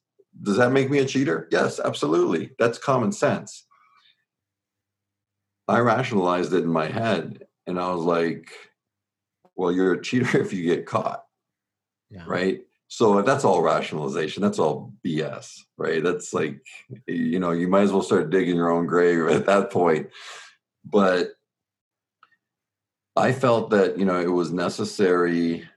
[0.42, 1.48] Does that make me a cheater?
[1.52, 2.52] Yes, absolutely.
[2.60, 3.66] That's common sense.
[5.68, 8.52] I rationalized it in my head and I was like,
[9.56, 11.24] well, you're a cheater if you get caught.
[12.10, 12.24] Yeah.
[12.28, 12.62] Right.
[12.88, 14.44] So that's all rationalization.
[14.44, 16.04] That's all BS, right?
[16.04, 16.62] That's like,
[17.08, 20.10] you know, you might as well start digging your own grave at that point.
[20.84, 21.32] But
[23.16, 25.68] I felt that, you know, it was necessary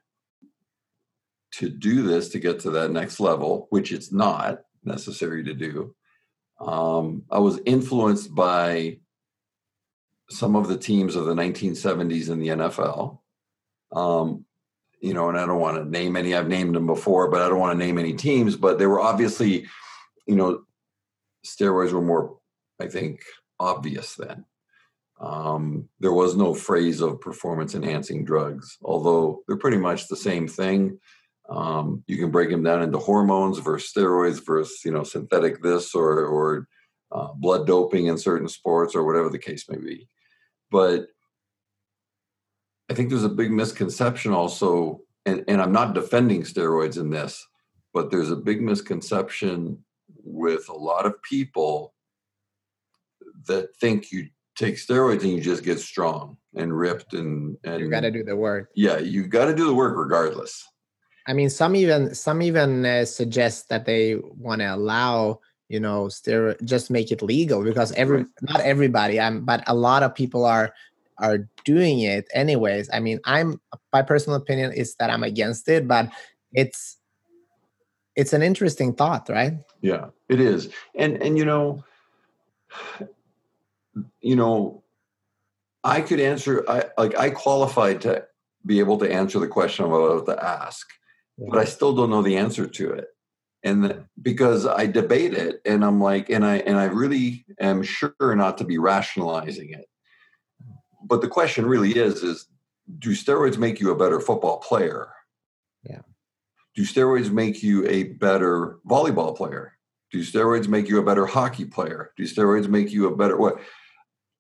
[1.52, 5.94] to do this to get to that next level, which it's not necessary to do.
[6.61, 8.98] Um, I was influenced by
[10.30, 13.18] some of the teams of the 1970s in the NFL.
[13.92, 14.44] Um,
[15.00, 16.34] you know, and I don't want to name any.
[16.34, 18.56] I've named them before, but I don't want to name any teams.
[18.56, 19.66] But they were obviously,
[20.26, 20.62] you know,
[21.46, 22.37] steroids were more,
[22.80, 23.20] I think,
[23.61, 24.44] obvious then.
[25.20, 30.46] Um, there was no phrase of performance enhancing drugs, although they're pretty much the same
[30.46, 30.98] thing.
[31.48, 35.94] Um, you can break them down into hormones versus steroids versus you know synthetic this
[35.94, 36.68] or or
[37.11, 40.08] uh, blood doping in certain sports or whatever the case may be.
[40.70, 41.06] But
[42.90, 47.46] I think there's a big misconception also, and, and I'm not defending steroids in this,
[47.92, 49.84] but there's a big misconception
[50.22, 51.94] with a lot of people
[53.46, 57.88] that think you take steroids and you just get strong and ripped and, and you
[57.88, 58.70] got to do the work.
[58.74, 60.66] Yeah, you got to do the work regardless.
[61.28, 66.04] I mean, some even some even uh, suggest that they want to allow you know
[66.06, 70.46] steroid just make it legal because every not everybody, um, but a lot of people
[70.46, 70.72] are
[71.18, 72.88] are doing it anyways.
[72.92, 73.60] I mean, I'm
[73.92, 76.08] my personal opinion is that I'm against it, but
[76.54, 76.96] it's
[78.16, 79.52] it's an interesting thought, right?
[79.82, 81.84] Yeah, it is, and and you know,
[84.22, 84.82] you know,
[85.84, 86.64] I could answer.
[86.66, 88.26] I like I qualified to
[88.64, 90.88] be able to answer the question I'm about to ask
[91.38, 93.07] but I still don't know the answer to it.
[93.62, 97.83] And the, because I debate it and I'm like, and I and I really am
[97.83, 99.87] sure not to be rationalizing it.
[101.05, 102.46] But the question really is, is
[102.98, 105.09] do steroids make you a better football player?
[105.83, 106.03] Yeah.
[106.74, 109.72] Do steroids make you a better volleyball player?
[110.11, 112.12] Do steroids make you a better hockey player?
[112.16, 113.61] Do steroids make you a better what?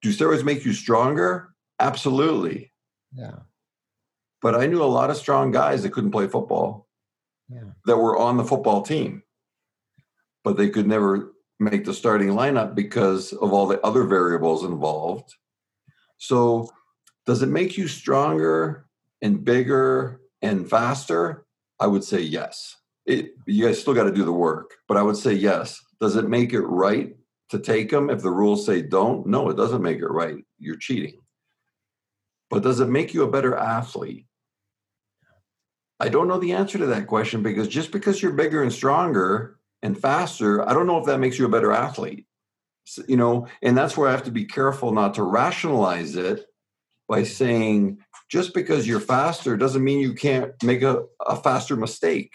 [0.02, 1.54] Do steroids make you stronger?
[1.80, 2.72] Absolutely.
[3.12, 3.40] Yeah.
[4.40, 6.87] But I knew a lot of strong guys that couldn't play football
[7.86, 9.22] that were on the football team,
[10.44, 15.34] but they could never make the starting lineup because of all the other variables involved.
[16.18, 16.70] So,
[17.26, 18.86] does it make you stronger
[19.22, 21.44] and bigger and faster?
[21.80, 22.76] I would say yes.
[23.06, 25.80] It, you guys still got to do the work, but I would say yes.
[26.00, 27.14] Does it make it right
[27.50, 29.26] to take them if the rules say don't?
[29.26, 30.44] No, it doesn't make it right.
[30.58, 31.20] You're cheating.
[32.50, 34.26] But does it make you a better athlete?
[36.00, 39.58] I don't know the answer to that question because just because you're bigger and stronger
[39.82, 42.26] and faster, I don't know if that makes you a better athlete.
[42.84, 46.46] So, you know, and that's where I have to be careful not to rationalize it
[47.08, 52.32] by saying just because you're faster doesn't mean you can't make a, a faster mistake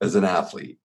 [0.00, 0.78] as an athlete.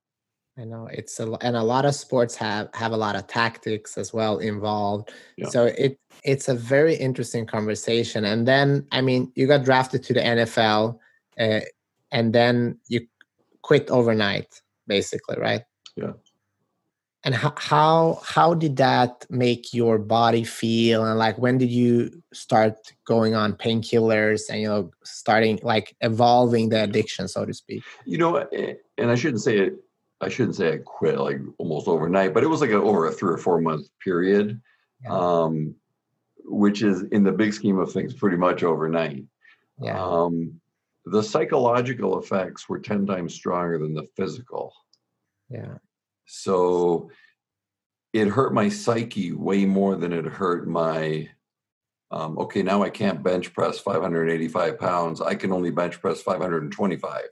[0.57, 3.97] I know it's a and a lot of sports have have a lot of tactics
[3.97, 5.11] as well involved.
[5.35, 5.49] Yeah.
[5.49, 8.23] So it it's a very interesting conversation.
[8.23, 10.97] And then I mean, you got drafted to the NFL
[11.39, 11.61] uh,
[12.11, 13.07] and then you
[13.61, 15.63] quit overnight basically right?
[15.95, 16.13] Yeah.
[17.23, 21.03] And how, how how did that make your body feel?
[21.03, 26.69] And like when did you start going on painkillers and you know starting like evolving
[26.69, 27.83] the addiction so to speak?
[28.05, 29.73] You know eh, and i shouldn't say it
[30.21, 33.11] i shouldn't say i quit like almost overnight but it was like a, over a
[33.11, 34.61] three or four month period
[35.03, 35.11] yeah.
[35.11, 35.75] um
[36.47, 39.23] which is in the big scheme of things pretty much overnight.
[39.81, 40.01] Yeah.
[40.01, 40.61] Um
[41.05, 44.73] the psychological effects were 10 times stronger than the physical.
[45.49, 45.77] Yeah.
[46.25, 47.09] So
[48.13, 51.29] it hurt my psyche way more than it hurt my
[52.11, 55.21] um, okay, now I can't bench press 585 pounds.
[55.21, 57.23] I can only bench press 525.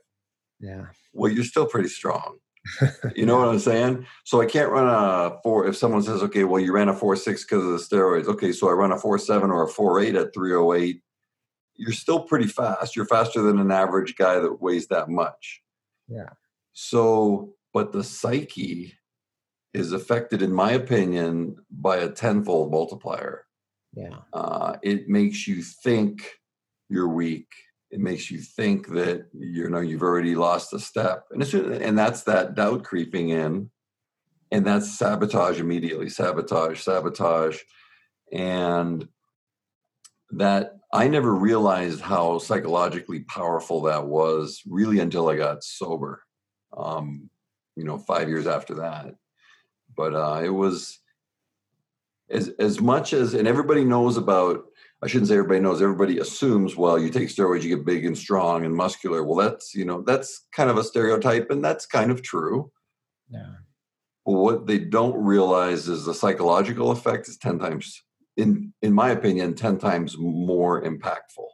[0.60, 0.86] Yeah.
[1.12, 2.38] Well, you're still pretty strong.
[3.14, 4.06] you know what I'm saying?
[4.24, 5.66] So I can't run a four.
[5.66, 8.26] If someone says, okay, well, you ran a four six because of the steroids.
[8.26, 11.00] Okay, so I run a four seven or a four eight at 308
[11.76, 12.96] you're still pretty fast.
[12.96, 15.62] You're faster than an average guy that weighs that much.
[16.08, 16.30] Yeah.
[16.72, 18.94] So, but the psyche
[19.72, 23.46] is affected, in my opinion, by a tenfold multiplier.
[23.94, 24.18] Yeah.
[24.32, 26.32] Uh, it makes you think
[26.88, 27.48] you're weak.
[27.94, 31.96] it makes you think that you know you've already lost a step and it's and
[31.96, 33.70] that's that doubt creeping in
[34.50, 37.60] and that's sabotage immediately sabotage sabotage
[38.32, 39.08] and
[40.32, 46.22] that i never realized how psychologically powerful that was really until i got sober
[46.76, 47.28] um
[47.76, 49.14] you know 5 years after that
[49.96, 51.00] but uh it was
[52.30, 54.64] as as much as and everybody knows about
[55.04, 55.82] I shouldn't say everybody knows.
[55.82, 59.22] Everybody assumes, well, you take steroids, you get big and strong and muscular.
[59.22, 62.72] Well, that's you know that's kind of a stereotype, and that's kind of true.
[63.28, 63.52] Yeah.
[64.24, 68.02] But what they don't realize is the psychological effect is ten times,
[68.36, 71.48] in in my opinion, ten times more impactful,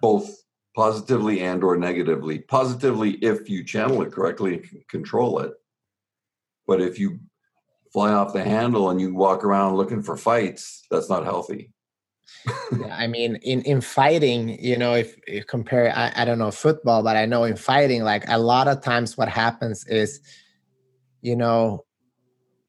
[0.00, 0.30] both
[0.74, 2.38] positively and or negatively.
[2.38, 5.52] Positively, if you channel it correctly and control it,
[6.66, 7.20] but if you
[7.92, 11.72] fly off the handle and you walk around looking for fights, that's not healthy.
[12.78, 16.52] Yeah, I mean, in in fighting, you know, if, if compare, I, I don't know
[16.52, 20.20] football, but I know in fighting, like a lot of times, what happens is,
[21.20, 21.84] you know,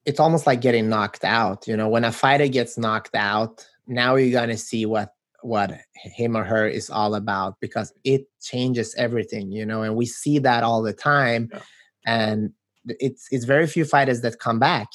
[0.06, 1.68] it's almost like getting knocked out.
[1.68, 6.38] You know, when a fighter gets knocked out, now you're gonna see what what him
[6.38, 9.52] or her is all about because it changes everything.
[9.52, 11.60] You know, and we see that all the time, yeah.
[12.06, 12.52] and
[12.86, 14.88] it's it's very few fighters that come back.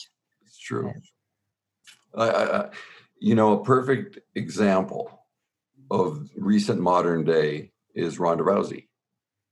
[0.44, 0.92] It's true.
[2.14, 2.70] I, I,
[3.20, 5.20] you know, a perfect example
[5.90, 8.88] of recent modern day is Ronda Rousey.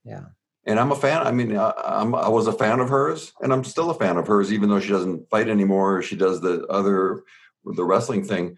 [0.05, 0.25] Yeah.
[0.67, 1.27] And I'm a fan.
[1.27, 4.17] I mean, I, I'm, I was a fan of hers, and I'm still a fan
[4.17, 6.03] of hers, even though she doesn't fight anymore.
[6.03, 7.23] she does the other,
[7.65, 8.57] the wrestling thing.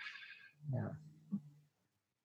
[0.72, 0.88] Yeah.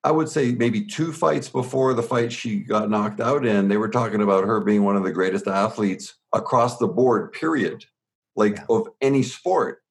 [0.03, 3.77] I would say maybe two fights before the fight she got knocked out in, they
[3.77, 7.85] were talking about her being one of the greatest athletes across the board, period,
[8.35, 8.65] like yeah.
[8.69, 9.81] of any sport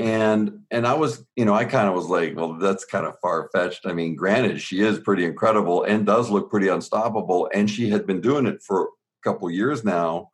[0.00, 3.18] and and i was you know i kind of was like well that's kind of
[3.20, 7.90] far-fetched i mean granted she is pretty incredible and does look pretty unstoppable and she
[7.90, 8.88] had been doing it for
[9.22, 10.30] couple years now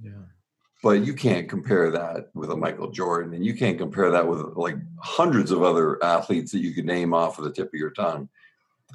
[0.00, 0.10] yeah
[0.82, 4.40] but you can't compare that with a michael jordan and you can't compare that with
[4.56, 7.90] like hundreds of other athletes that you could name off of the tip of your
[7.90, 8.28] tongue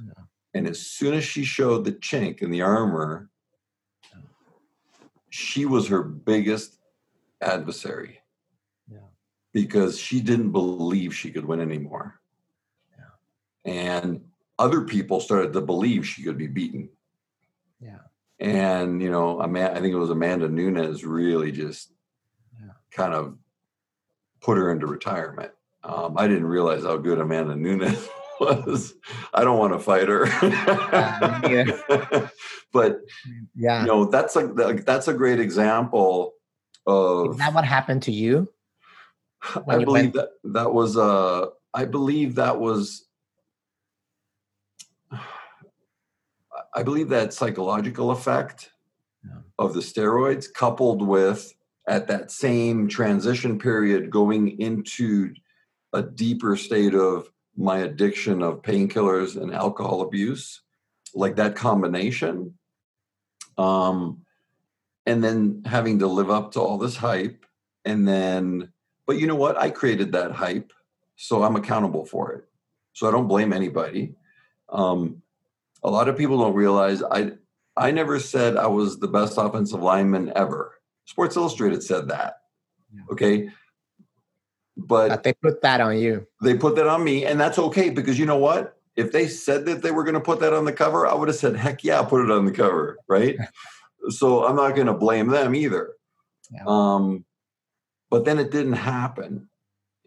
[0.04, 0.24] yeah.
[0.54, 3.30] and as soon as she showed the chink in the armor
[5.30, 6.80] she was her biggest
[7.42, 8.22] adversary
[9.58, 12.20] because she didn't believe she could win anymore.
[12.96, 13.74] Yeah.
[13.74, 14.26] And
[14.60, 16.90] other people started to believe she could be beaten.
[17.80, 18.06] Yeah.
[18.40, 21.92] And, you know, I think it was Amanda Nunes really just
[22.60, 22.74] yeah.
[22.92, 23.36] kind of
[24.42, 25.52] put her into retirement.
[25.84, 28.08] Um, I didn't realize how good Amanda Nunes
[28.40, 28.94] was.
[29.34, 30.26] I don't want to fight her.
[31.50, 32.30] yeah.
[32.74, 33.00] but
[33.56, 34.48] yeah, you know, that's a
[34.86, 36.34] that's a great example
[36.86, 38.52] of Is that what happened to you?
[39.68, 43.07] I believe went- that that was uh I believe that was
[46.76, 48.72] I believe that psychological effect
[49.24, 49.40] yeah.
[49.60, 51.54] of the steroids coupled with
[51.88, 55.34] at that same transition period going into
[55.94, 60.62] a deeper state of my addiction of painkillers and alcohol abuse
[61.16, 62.54] like that combination
[63.58, 64.22] um
[65.06, 67.46] and then having to live up to all this hype
[67.86, 68.72] and then
[69.08, 69.58] but you know what?
[69.58, 70.74] I created that hype,
[71.16, 72.44] so I'm accountable for it.
[72.94, 74.14] So I don't blame anybody.
[74.70, 75.24] Um,
[75.84, 77.34] a lot of people don't realize I
[77.76, 80.74] I never said I was the best offensive lineman ever.
[81.06, 82.38] Sports Illustrated said that.
[83.12, 83.50] Okay.
[84.76, 86.28] But, but, they put that on you.
[86.42, 88.78] They put that on me, and that's okay because you know what?
[88.96, 91.28] If they said that they were going to put that on the cover, I would
[91.28, 93.38] have said, "Heck yeah, put it on the cover!" Right?
[94.10, 95.94] so I'm not going to blame them either.
[96.52, 96.64] Yeah.
[96.66, 97.26] Um,
[98.10, 99.50] but then it didn't happen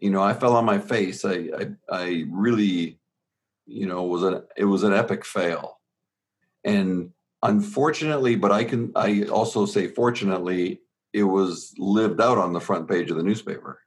[0.01, 2.99] you know i fell on my face i i, I really
[3.65, 5.79] you know was an it was an epic fail.
[6.63, 7.11] And
[7.43, 10.79] unfortunately but i can i also say fortunately
[11.11, 13.79] it was lived out on the front page of the newspaper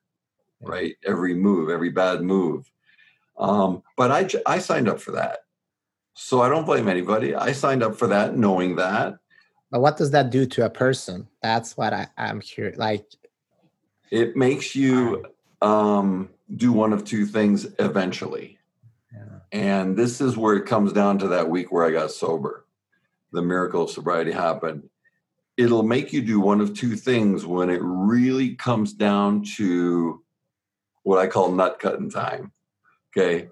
[0.61, 0.97] right?
[1.07, 2.71] Every move every bad move.
[3.39, 5.41] Um, but i i signed up for that.
[6.15, 7.35] So i don't blame anybody.
[7.35, 9.17] I signed up for that knowing that.
[9.71, 11.29] But what does that do to a person?
[11.43, 13.07] That's what I, i'm curious like
[14.11, 15.25] it makes you
[15.63, 18.59] um, do one of two things eventually.
[19.55, 22.67] And this is where it comes down to that week where I got sober.
[23.31, 24.89] The miracle of sobriety happened.
[25.57, 30.25] It'll make you do one of two things when it really comes down to
[31.05, 32.51] what I call nut cutting time.
[33.17, 33.49] Okay.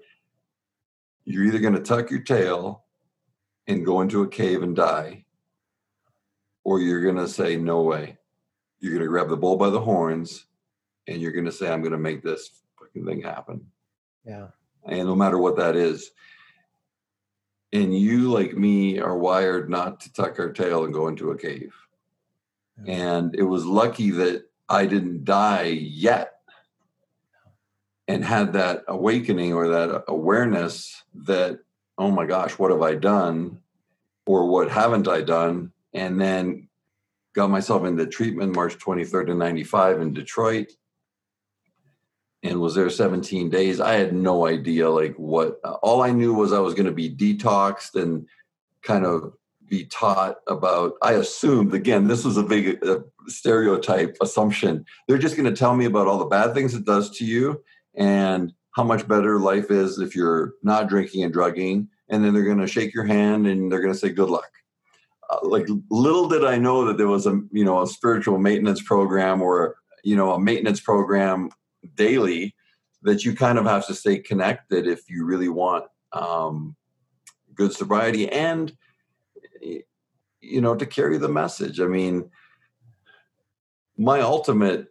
[1.23, 2.83] You're either going to tuck your tail
[3.67, 5.23] and go into a cave and die,
[6.65, 8.17] or you're going to say, no way.
[8.81, 10.47] You're going to grab the bull by the horns
[11.07, 13.67] and you're going to say, I'm going to make this fucking thing happen.
[14.25, 14.47] Yeah.
[14.85, 16.11] And no matter what that is.
[17.71, 21.37] and you like me are wired not to tuck our tail and go into a
[21.37, 21.73] cave.
[22.85, 26.33] And it was lucky that i didn't die yet
[28.07, 31.59] and had that awakening or that awareness that
[31.97, 33.59] oh my gosh what have i done?
[34.25, 35.71] Or what haven't i done?
[35.93, 36.69] And then
[37.33, 40.71] got myself into treatment march 23rd to 95 in detroit
[42.43, 43.79] and was there 17 days?
[43.79, 47.09] I had no idea like what all i knew was i was going to be
[47.09, 48.27] detoxed and
[48.81, 49.33] kind of
[49.67, 54.85] be taught about i assumed again this was a big uh, stereotype assumption.
[55.07, 57.63] They're just going to tell me about all the bad things it does to you
[57.95, 62.43] and how much better life is if you're not drinking and drugging and then they're
[62.43, 64.49] going to shake your hand and they're going to say good luck.
[65.29, 68.81] Uh, like little did i know that there was a you know a spiritual maintenance
[68.81, 71.49] program or you know a maintenance program
[71.95, 72.55] daily
[73.03, 76.75] that you kind of have to stay connected if you really want um,
[77.53, 78.75] good sobriety and
[80.41, 82.29] you know to carry the message i mean
[83.97, 84.87] my ultimate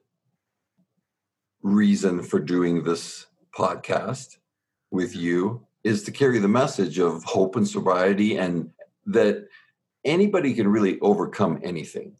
[1.63, 4.39] reason for doing this podcast
[4.91, 8.71] with you is to carry the message of hope and sobriety and
[9.05, 9.47] that
[10.05, 12.17] anybody can really overcome anything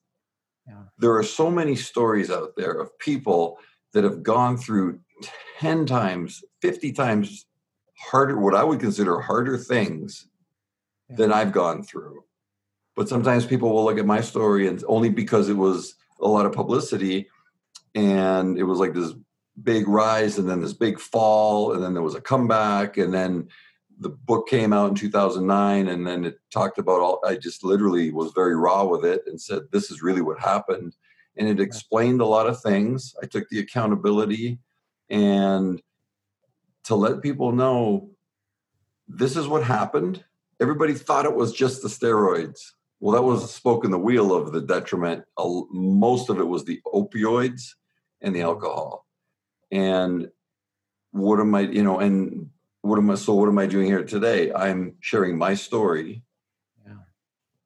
[0.67, 0.83] yeah.
[0.99, 3.59] there are so many stories out there of people
[3.93, 5.01] that have gone through
[5.59, 7.47] 10 times, 50 times
[7.99, 10.27] harder, what I would consider harder things
[11.09, 11.17] yeah.
[11.17, 12.25] than I've gone through.
[12.97, 16.47] But sometimes people will look at my story and only because it was a lot
[16.47, 17.29] of publicity
[17.95, 19.13] and it was like this
[19.63, 23.49] big rise and then this big fall and then there was a comeback and then
[23.99, 28.11] the book came out in 2009 and then it talked about all i just literally
[28.11, 30.97] was very raw with it and said this is really what happened
[31.37, 33.15] and it explained a lot of things.
[33.23, 34.59] I took the accountability
[35.09, 35.81] and
[36.85, 38.11] to let people know
[39.09, 40.25] this is what happened.
[40.61, 42.61] Everybody thought it was just the steroids.
[43.01, 45.25] Well, that was a spoken the wheel of the detriment.
[45.39, 47.75] Most of it was the opioids
[48.21, 48.49] and the mm-hmm.
[48.49, 49.07] alcohol.
[49.71, 50.29] And
[51.11, 52.51] what am I, you know, and
[52.83, 54.53] what am I, so what am I doing here today?
[54.53, 56.23] I'm sharing my story
[56.87, 56.95] yeah.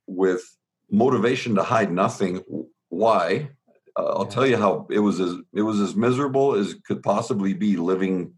[0.06, 0.42] with
[0.90, 2.42] motivation to hide nothing.
[2.88, 3.50] Why?
[3.96, 4.30] Uh, I'll yeah.
[4.30, 8.34] tell you how it was as it was as miserable as could possibly be living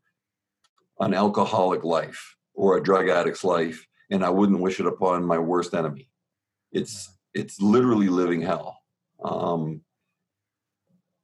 [1.00, 5.38] an alcoholic life or a drug addict's life, and I wouldn't wish it upon my
[5.38, 6.10] worst enemy.
[6.72, 8.78] It's it's literally living hell.
[9.22, 9.82] Um,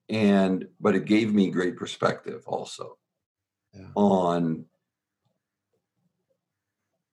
[0.08, 2.98] and but it gave me great perspective also
[3.72, 3.86] yeah.
[3.94, 4.64] on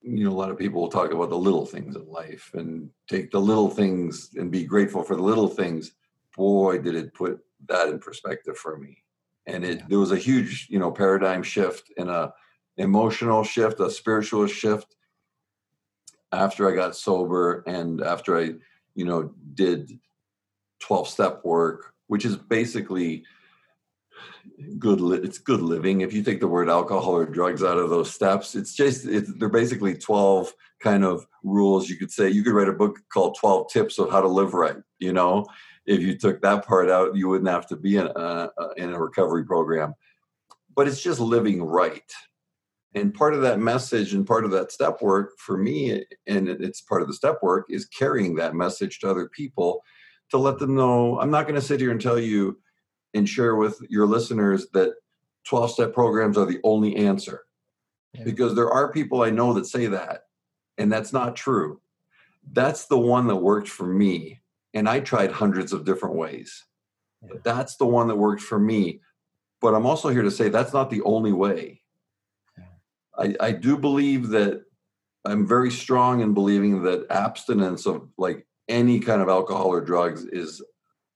[0.01, 2.89] you know a lot of people will talk about the little things in life and
[3.09, 5.91] take the little things and be grateful for the little things
[6.35, 8.97] boy, did it put that in perspective for me.
[9.47, 12.33] And it there was a huge, you know, paradigm shift and a
[12.77, 14.95] emotional shift, a spiritual shift
[16.31, 18.53] after I got sober and after I,
[18.95, 19.99] you know, did
[20.79, 23.23] 12 step work, which is basically
[24.77, 26.01] good li- it's good living.
[26.01, 29.31] If you take the word alcohol or drugs out of those steps it's just it's,
[29.35, 32.29] they're basically 12 kind of rules you could say.
[32.29, 35.45] You could write a book called 12 tips of how to live right you know
[35.85, 38.99] if you took that part out, you wouldn't have to be in a, in a
[38.99, 39.93] recovery program.
[40.75, 42.09] But it's just living right.
[42.93, 46.81] And part of that message and part of that step work for me, and it's
[46.81, 49.83] part of the step work, is carrying that message to other people
[50.29, 52.59] to let them know I'm not going to sit here and tell you
[53.13, 54.93] and share with your listeners that
[55.45, 57.43] 12 step programs are the only answer.
[58.13, 58.23] Yeah.
[58.23, 60.23] Because there are people I know that say that,
[60.77, 61.81] and that's not true.
[62.51, 64.40] That's the one that worked for me
[64.73, 66.65] and I tried hundreds of different ways.
[67.21, 67.39] Yeah.
[67.43, 69.01] That's the one that worked for me.
[69.61, 71.81] But I'm also here to say that's not the only way.
[72.57, 72.65] Yeah.
[73.17, 74.63] I, I do believe that
[75.25, 80.25] I'm very strong in believing that abstinence of like any kind of alcohol or drugs
[80.25, 80.63] is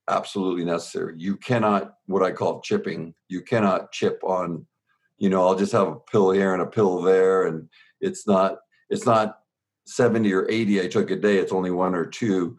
[0.08, 1.14] absolutely necessary.
[1.16, 4.66] You cannot, what I call chipping, you cannot chip on,
[5.18, 7.46] you know, I'll just have a pill here and a pill there.
[7.46, 7.68] And
[8.00, 8.58] it's not,
[8.90, 9.38] it's not
[9.86, 12.56] 70 or 80 I took a day, it's only one or two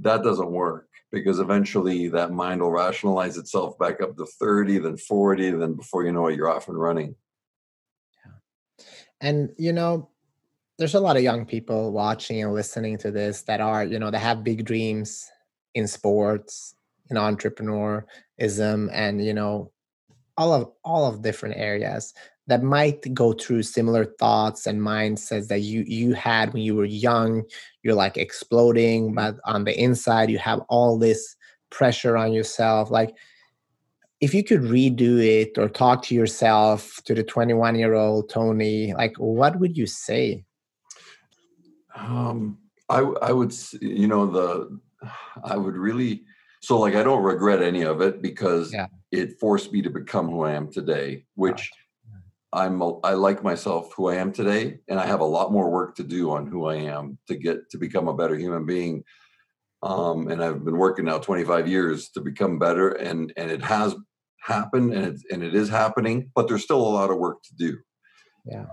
[0.00, 4.96] that doesn't work because eventually that mind will rationalize itself back up to 30 then
[4.96, 7.14] 40 then before you know it you're off and running
[8.24, 8.32] yeah.
[9.20, 10.10] and you know
[10.78, 14.10] there's a lot of young people watching and listening to this that are you know
[14.10, 15.30] they have big dreams
[15.74, 16.74] in sports
[17.10, 19.70] in entrepreneurism and you know
[20.36, 22.12] all of all of different areas
[22.46, 26.84] that might go through similar thoughts and mindsets that you you had when you were
[26.84, 27.44] young.
[27.82, 31.36] You're like exploding but on the inside you have all this
[31.70, 32.90] pressure on yourself.
[32.90, 33.14] Like
[34.20, 38.94] if you could redo it or talk to yourself to the 21 year old tony
[38.94, 40.44] like what would you say?
[41.94, 44.78] Um, I I would you know the
[45.42, 46.22] I would really
[46.60, 48.86] so like I don't regret any of it because yeah.
[49.10, 51.70] it forced me to become who I am today, which
[52.56, 55.70] I'm a, I like myself who I am today, and I have a lot more
[55.70, 59.04] work to do on who I am to get to become a better human being.
[59.82, 63.94] Um, and I've been working now 25 years to become better, and and it has
[64.40, 67.54] happened, and it and it is happening, but there's still a lot of work to
[67.54, 67.78] do.
[68.44, 68.66] Yeah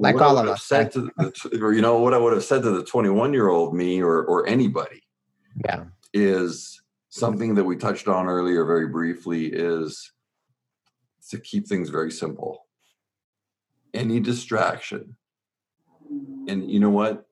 [0.00, 0.64] like what all of us.
[0.64, 3.48] Said to the, or you know what I would have said to the 21 year
[3.48, 5.02] old me or or anybody.
[5.64, 6.80] Yeah, is
[7.10, 10.12] something that we touched on earlier very briefly is
[11.30, 12.66] to keep things very simple.
[13.92, 15.16] Any distraction,
[16.48, 17.26] and you know what,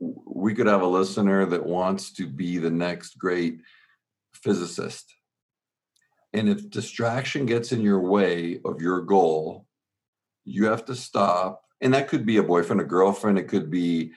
[0.00, 3.60] we could have a listener that wants to be the next great
[4.34, 5.14] physicist.
[6.32, 9.66] And if distraction gets in your way of your goal,
[10.44, 14.12] you have to stop and that could be a boyfriend, a girlfriend, it could be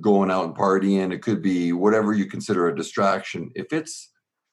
[0.00, 3.50] going out and partying, it could be whatever you consider a distraction.
[3.54, 4.10] If it's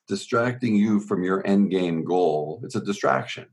[0.07, 3.47] distracting you from your end game goal, it's a distraction.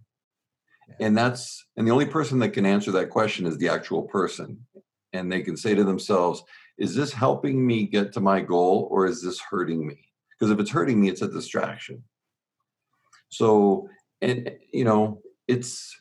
[0.99, 4.67] And that's and the only person that can answer that question is the actual person.
[5.13, 6.43] And they can say to themselves,
[6.79, 10.09] is this helping me get to my goal or is this hurting me?
[10.31, 12.03] Because if it's hurting me, it's a distraction.
[13.29, 13.89] So,
[14.23, 16.01] and you know, it's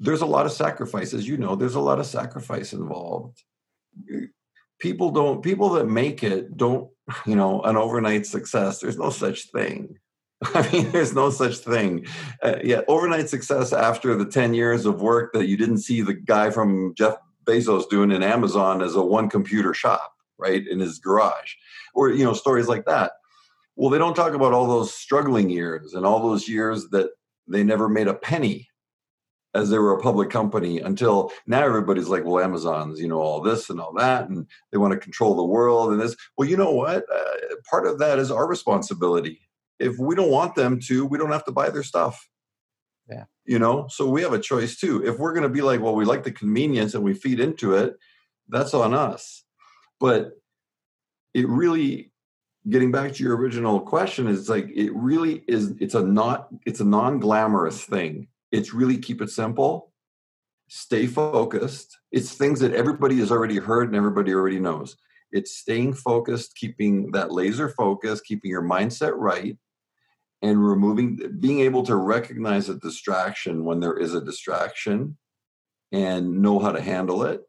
[0.00, 3.42] there's a lot of sacrifice as you know there's a lot of sacrifice involved
[4.80, 6.90] people don't people that make it don't
[7.26, 9.94] you know an overnight success there's no such thing
[10.54, 12.06] i mean there's no such thing.
[12.42, 16.14] Uh, yeah overnight success after the 10 years of work that you didn't see the
[16.14, 20.98] guy from jeff bezos doing in amazon as a one computer shop right in his
[20.98, 21.54] garage
[21.94, 23.12] or you know stories like that.
[23.76, 27.10] Well they don't talk about all those struggling years and all those years that
[27.46, 28.68] they never made a penny
[29.54, 33.40] as they were a public company until now everybody's like well amazon's you know all
[33.40, 36.16] this and all that and they want to control the world and this.
[36.36, 37.04] Well you know what?
[37.12, 39.40] Uh, part of that is our responsibility
[39.80, 42.28] if we don't want them to we don't have to buy their stuff.
[43.08, 43.24] Yeah.
[43.44, 45.04] You know so we have a choice too.
[45.04, 47.74] If we're going to be like well we like the convenience and we feed into
[47.74, 47.96] it
[48.48, 49.44] that's on us.
[49.98, 50.32] But
[51.34, 52.12] it really
[52.68, 56.80] getting back to your original question is like it really is it's a not it's
[56.80, 58.28] a non-glamorous thing.
[58.52, 59.92] It's really keep it simple,
[60.68, 61.98] stay focused.
[62.10, 64.96] It's things that everybody has already heard and everybody already knows.
[65.32, 69.56] It's staying focused, keeping that laser focus, keeping your mindset right,
[70.42, 75.16] and removing, being able to recognize a distraction when there is a distraction
[75.92, 77.42] and know how to handle it,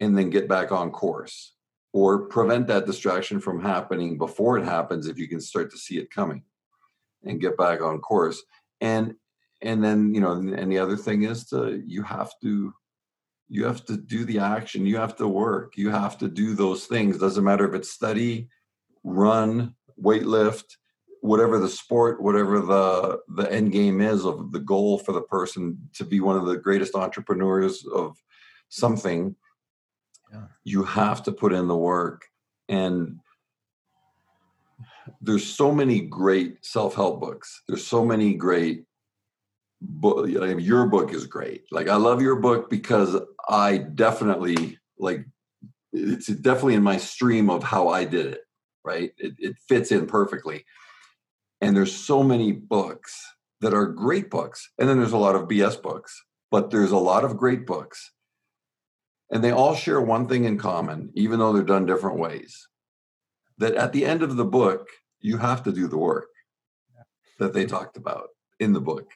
[0.00, 1.54] and then get back on course
[1.92, 5.96] or prevent that distraction from happening before it happens if you can start to see
[5.96, 6.42] it coming
[7.24, 8.42] and get back on course.
[8.80, 9.14] And
[9.62, 12.74] and then you know and the other thing is to you have to
[13.48, 14.86] you have to do the action.
[14.86, 15.74] You have to work.
[15.76, 17.18] You have to do those things.
[17.18, 18.48] Doesn't matter if it's study
[19.04, 20.78] run weight lift
[21.24, 25.78] whatever the sport whatever the the end game is of the goal for the person
[25.94, 28.14] to be one of the greatest entrepreneurs of
[28.68, 29.34] something
[30.30, 30.42] yeah.
[30.64, 32.26] you have to put in the work.
[32.68, 33.20] And
[35.22, 37.62] there's so many great self-help books.
[37.68, 38.84] There's so many great
[39.80, 41.64] book your book is great.
[41.70, 43.16] Like i love your book because
[43.48, 45.24] i definitely like
[45.94, 48.40] it's definitely in my stream of how i did it
[48.84, 49.12] right?
[49.16, 50.66] It, it fits in perfectly
[51.60, 53.24] and there's so many books
[53.60, 54.70] that are great books.
[54.78, 56.22] And then there's a lot of bs books
[56.54, 58.12] but there's a lot of great books.
[59.32, 62.68] And they all share one thing in common even though they're done different ways
[63.58, 64.86] that at the end of the book
[65.20, 66.28] you have to do the work
[67.40, 68.28] that they talked about
[68.60, 69.10] in the book.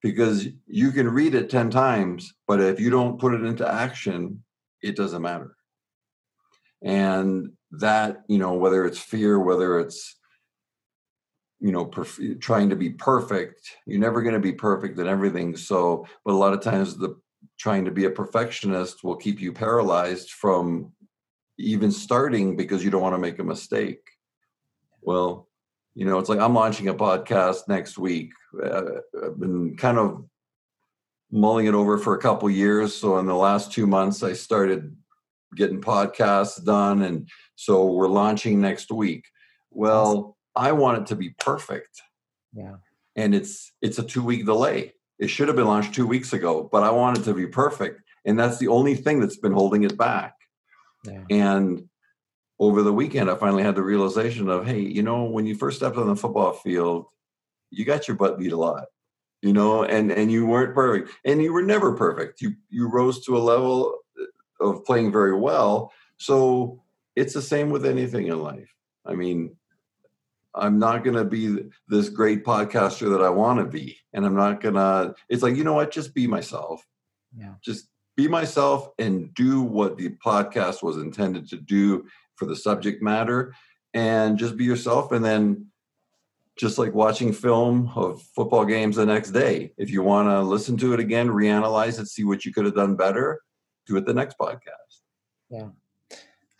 [0.00, 4.42] Because you can read it 10 times, but if you don't put it into action,
[4.80, 5.56] it doesn't matter.
[6.82, 10.16] And that, you know, whether it's fear, whether it's,
[11.60, 15.56] you know, perf- trying to be perfect, you're never going to be perfect in everything.
[15.56, 17.16] So, but a lot of times the
[17.58, 20.92] trying to be a perfectionist will keep you paralyzed from
[21.58, 24.08] even starting because you don't want to make a mistake.
[25.00, 25.48] Well,
[25.94, 28.30] you know, it's like I'm launching a podcast next week
[28.62, 28.82] uh,
[29.24, 30.24] I've been kind of
[31.30, 32.94] mulling it over for a couple years.
[32.94, 34.96] So in the last two months, I started
[35.54, 39.26] getting podcasts done, and so we're launching next week.
[39.70, 42.02] Well, I want it to be perfect.
[42.52, 42.76] Yeah.
[43.16, 44.94] And it's it's a two week delay.
[45.18, 48.02] It should have been launched two weeks ago, but I want it to be perfect,
[48.24, 50.34] and that's the only thing that's been holding it back.
[51.04, 51.24] Yeah.
[51.30, 51.88] And
[52.60, 55.78] over the weekend, I finally had the realization of, hey, you know, when you first
[55.78, 57.06] stepped on the football field,
[57.70, 58.84] you got your butt beat a lot
[59.40, 63.24] you know and and you weren't perfect and you were never perfect you you rose
[63.24, 63.96] to a level
[64.60, 66.82] of playing very well so
[67.18, 68.72] it's the same with anything in life.
[69.04, 69.56] I mean,
[70.54, 73.98] I'm not going to be this great podcaster that I want to be.
[74.12, 75.90] And I'm not going to, it's like, you know what?
[75.90, 76.84] Just be myself.
[77.36, 77.54] Yeah.
[77.62, 83.02] Just be myself and do what the podcast was intended to do for the subject
[83.02, 83.54] matter
[83.94, 85.12] and just be yourself.
[85.12, 85.66] And then,
[86.58, 90.76] just like watching film of football games the next day, if you want to listen
[90.78, 93.40] to it again, reanalyze it, see what you could have done better,
[93.86, 95.02] do it the next podcast.
[95.50, 95.68] Yeah.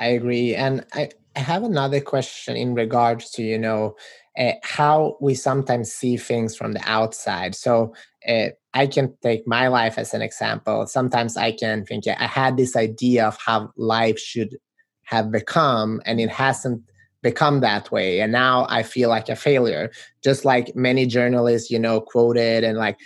[0.01, 0.55] I agree.
[0.55, 3.97] And I, I have another question in regards to, you know,
[4.39, 7.55] uh, how we sometimes see things from the outside.
[7.55, 7.95] So
[8.29, 10.87] uh, I can take my life as an example.
[10.87, 14.57] Sometimes I can think, I had this idea of how life should
[15.05, 16.83] have become, and it hasn't
[17.23, 18.21] become that way.
[18.21, 19.91] And now I feel like a failure.
[20.23, 22.99] Just like many journalists, you know, quoted and like,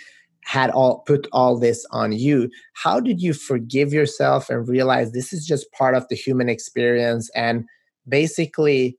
[0.45, 5.33] had all put all this on you how did you forgive yourself and realize this
[5.33, 7.29] is just part of the human experience?
[7.35, 7.65] And
[8.07, 8.97] basically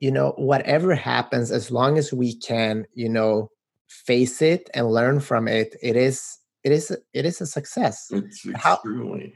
[0.00, 3.50] you know whatever happens as long as we can you know
[3.86, 8.08] face it and learn from it it is it is it is a success.
[8.10, 9.32] It's extremely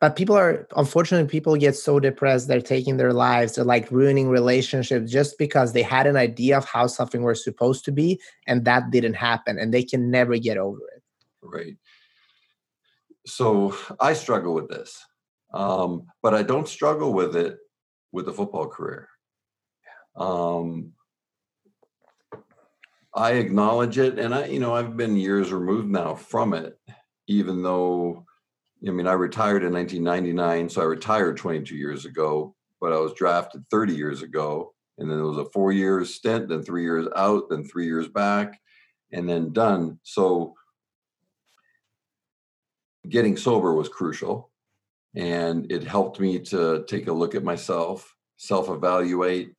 [0.00, 4.28] but people are unfortunately people get so depressed they're taking their lives they're like ruining
[4.28, 8.64] relationships just because they had an idea of how something was supposed to be and
[8.64, 11.02] that didn't happen and they can never get over it.
[11.42, 11.76] Right.
[13.26, 14.98] So i struggle with this
[15.52, 17.58] um, but i don't struggle with it
[18.12, 19.08] with the football career.
[20.16, 20.92] Um,
[23.14, 26.78] i acknowledge it and i you know i've been years removed now from it
[27.26, 28.24] even though
[28.86, 33.12] I mean, I retired in 1999, so I retired 22 years ago, but I was
[33.12, 34.72] drafted 30 years ago.
[34.98, 38.08] And then it was a four year stint, then three years out, then three years
[38.08, 38.58] back,
[39.12, 39.98] and then done.
[40.02, 40.54] So
[43.08, 44.50] getting sober was crucial.
[45.14, 49.52] And it helped me to take a look at myself, self evaluate,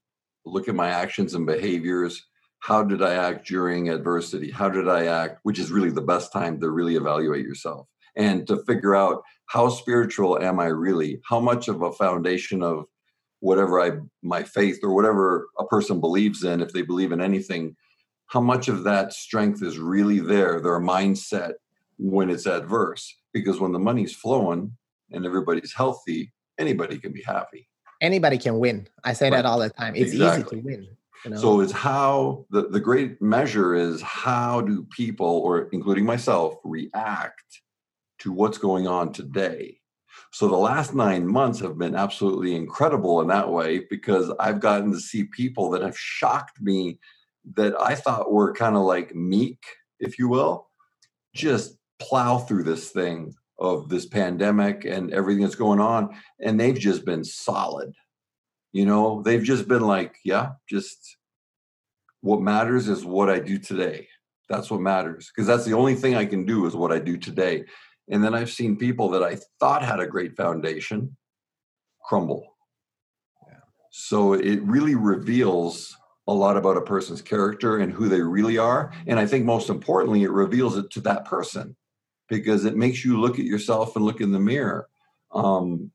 [0.46, 2.26] look at my actions and behaviors.
[2.60, 4.50] How did I act during adversity?
[4.50, 5.40] How did I act?
[5.44, 9.70] Which is really the best time to really evaluate yourself and to figure out how
[9.70, 11.22] spiritual am I really?
[11.28, 12.86] How much of a foundation of
[13.40, 13.92] whatever I
[14.22, 17.76] my faith or whatever a person believes in, if they believe in anything,
[18.28, 21.54] how much of that strength is really there, their mindset
[21.98, 23.20] when it's adverse?
[23.34, 24.78] Because when the money's flowing
[25.12, 27.68] and everybody's healthy, anybody can be happy.
[28.00, 28.88] Anybody can win.
[29.04, 29.38] I say right.
[29.38, 29.96] that all the time.
[29.96, 30.60] It's exactly.
[30.60, 30.88] easy to win.
[31.26, 31.38] You know?
[31.38, 37.62] So it's how the, the great measure is how do people, or including myself, react
[38.22, 39.78] to what's going on today.
[40.32, 44.92] So the last nine months have been absolutely incredible in that way because I've gotten
[44.92, 47.00] to see people that have shocked me
[47.56, 49.62] that I thought were kind of like meek,
[50.00, 50.70] if you will,
[51.34, 56.16] just plow through this thing of this pandemic and everything that's going on.
[56.40, 57.94] And they've just been solid.
[58.72, 61.18] You know, they've just been like, yeah, just
[62.22, 64.08] what matters is what I do today.
[64.50, 67.18] That's what matters because that's the only thing I can do is what I do
[67.18, 67.66] today.
[68.10, 71.16] And then I've seen people that I thought had a great foundation
[72.04, 72.56] crumble.
[73.48, 73.60] Yeah.
[73.92, 75.96] So it really reveals
[76.28, 78.92] a lot about a person's character and who they really are.
[79.08, 81.76] And I think most importantly, it reveals it to that person
[82.28, 84.88] because it makes you look at yourself and look in the mirror.
[85.34, 85.92] Um,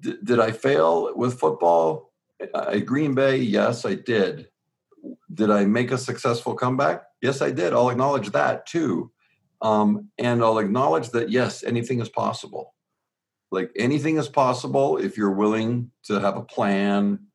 [0.00, 2.12] d- did I fail with football?
[2.54, 4.48] At Green Bay, yes, I did.
[5.32, 7.02] Did I make a successful comeback?
[7.20, 7.72] Yes, I did.
[7.72, 9.12] I'll acknowledge that too.
[9.62, 12.74] Um, and I'll acknowledge that, yes, anything is possible.
[13.50, 17.26] Like anything is possible if you're willing to have a plan.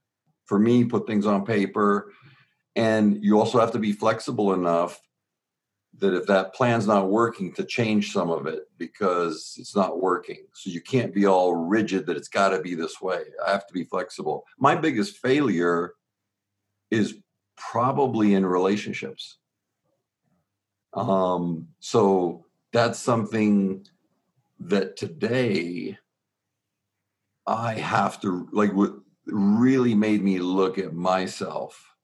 [0.45, 2.11] For me, put things on paper.
[2.75, 4.99] And you also have to be flexible enough
[5.99, 10.45] that if that plan's not working, to change some of it because it's not working.
[10.53, 13.23] So you can't be all rigid that it's got to be this way.
[13.45, 14.43] I have to be flexible.
[14.59, 15.93] My biggest failure
[16.91, 17.15] is
[17.57, 19.37] probably in relationships.
[20.95, 23.85] Um, so that's something
[24.59, 25.97] that today
[27.45, 28.93] I have to like what
[29.27, 31.95] really made me look at myself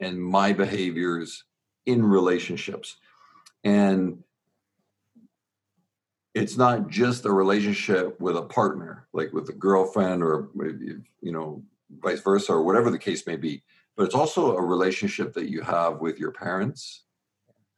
[0.00, 1.44] and my behaviors
[1.86, 2.96] in relationships.
[3.64, 4.22] And
[6.34, 11.62] it's not just a relationship with a partner, like with a girlfriend or you know,
[12.00, 13.62] vice versa, or whatever the case may be,
[13.96, 17.04] but it's also a relationship that you have with your parents,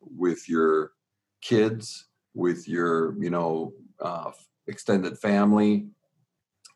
[0.01, 0.92] with your
[1.40, 4.30] kids, with your you know uh,
[4.66, 5.86] extended family,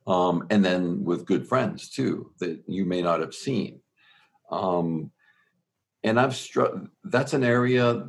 [0.07, 3.81] um, and then with good friends too that you may not have seen.
[4.51, 5.11] Um,
[6.05, 6.75] and I've struck.
[7.05, 8.07] That's an area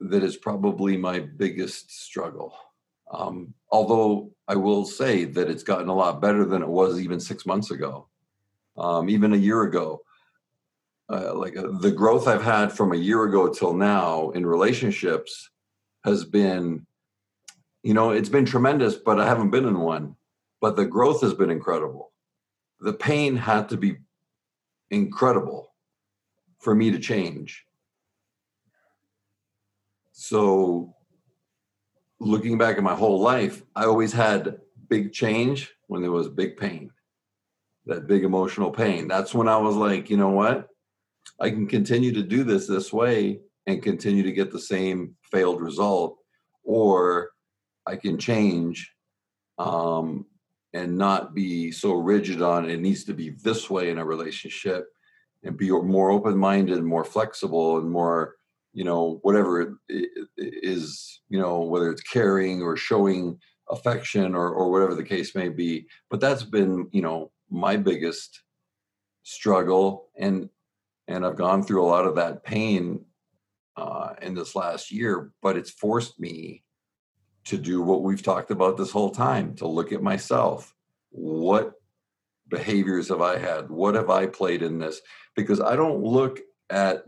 [0.00, 2.54] that is probably my biggest struggle.
[3.10, 7.20] Um, although I will say that it's gotten a lot better than it was even
[7.20, 8.08] six months ago,
[8.76, 10.02] um, even a year ago.
[11.10, 15.50] Uh, like uh, the growth I've had from a year ago till now in relationships
[16.04, 16.86] has been,
[17.82, 20.16] you know, it's been tremendous, but I haven't been in one.
[20.60, 22.12] But the growth has been incredible.
[22.80, 23.96] The pain had to be
[24.90, 25.72] incredible
[26.60, 27.66] for me to change.
[30.12, 30.94] So,
[32.20, 36.56] looking back at my whole life, I always had big change when there was big
[36.56, 36.92] pain,
[37.86, 39.08] that big emotional pain.
[39.08, 40.68] That's when I was like, you know what?
[41.40, 45.60] I can continue to do this this way and continue to get the same failed
[45.60, 46.18] result,
[46.64, 47.30] or
[47.86, 48.92] I can change
[49.58, 50.26] um,
[50.72, 54.86] and not be so rigid on it needs to be this way in a relationship
[55.44, 58.36] and be more open-minded more flexible and more
[58.72, 60.08] you know whatever it
[60.38, 63.38] is you know whether it's caring or showing
[63.72, 65.86] affection or or whatever the case may be.
[66.10, 68.42] But that's been you know my biggest
[69.24, 70.48] struggle and
[71.08, 73.04] and I've gone through a lot of that pain
[73.76, 76.62] uh, in this last year but it's forced me
[77.44, 80.74] to do what we've talked about this whole time to look at myself.
[81.10, 81.72] What
[82.48, 83.70] behaviors have i had?
[83.70, 85.00] What have i played in this?
[85.34, 86.40] Because i don't look
[86.70, 87.04] at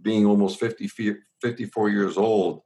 [0.00, 0.88] being almost 50
[1.40, 2.62] 54 years old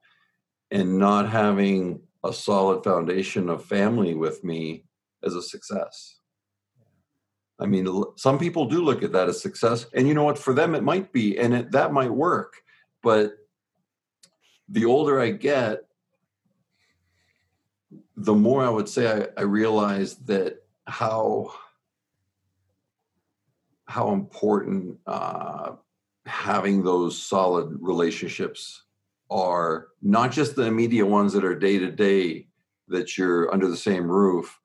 [0.71, 4.85] and not having a solid foundation of family with me
[5.23, 6.19] as a success
[7.61, 7.87] i mean
[8.17, 10.39] some people do look at that as success and you know what?
[10.39, 12.55] For them it might be and it, that might work
[13.03, 13.39] but
[14.69, 15.85] the older i get
[18.17, 21.53] the more I would say I, I realized that how
[23.87, 25.73] how important uh,
[26.27, 28.83] having those solid relationships
[29.31, 32.47] are not just the immediate ones that are day to day
[32.89, 34.59] that you're under the same roof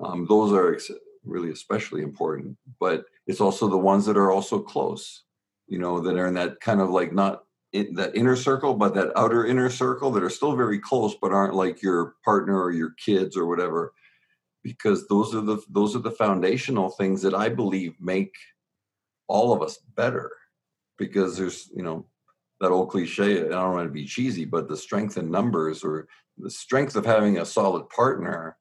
[0.00, 0.90] um, those are ex-
[1.24, 5.24] really especially important but it's also the ones that are also close
[5.66, 8.94] you know that are in that kind of like not in that inner circle, but
[8.94, 12.72] that outer inner circle that are still very close, but aren't like your partner or
[12.72, 13.92] your kids or whatever,
[14.62, 18.34] because those are the those are the foundational things that I believe make
[19.28, 20.32] all of us better.
[20.98, 22.06] Because there's you know
[22.60, 23.38] that old cliche.
[23.40, 26.08] And I don't want to be cheesy, but the strength in numbers or
[26.38, 28.56] the strength of having a solid partner,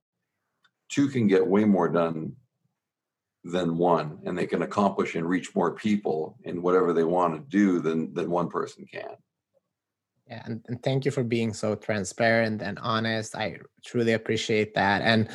[0.90, 2.36] two can get way more done
[3.44, 7.40] than one and they can accomplish and reach more people in whatever they want to
[7.50, 9.12] do than than one person can.
[10.28, 13.36] Yeah and, and thank you for being so transparent and honest.
[13.36, 15.30] I truly appreciate that and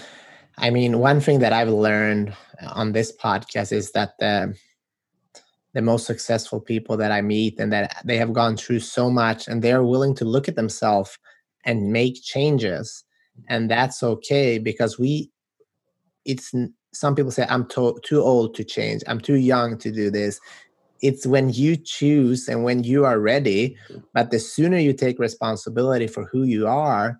[0.58, 2.30] i mean one thing that i've learned
[2.62, 4.54] uh, on this podcast is that the
[5.72, 9.48] the most successful people that i meet and that they have gone through so much
[9.48, 11.18] and they're willing to look at themselves
[11.64, 13.04] and make changes
[13.48, 15.30] and that's okay because we
[16.24, 16.52] it's
[16.94, 19.02] some people say i'm to- too old to change.
[19.06, 20.40] I'm too young to do this.
[21.02, 23.76] It's when you choose and when you are ready
[24.14, 27.18] but the sooner you take responsibility for who you are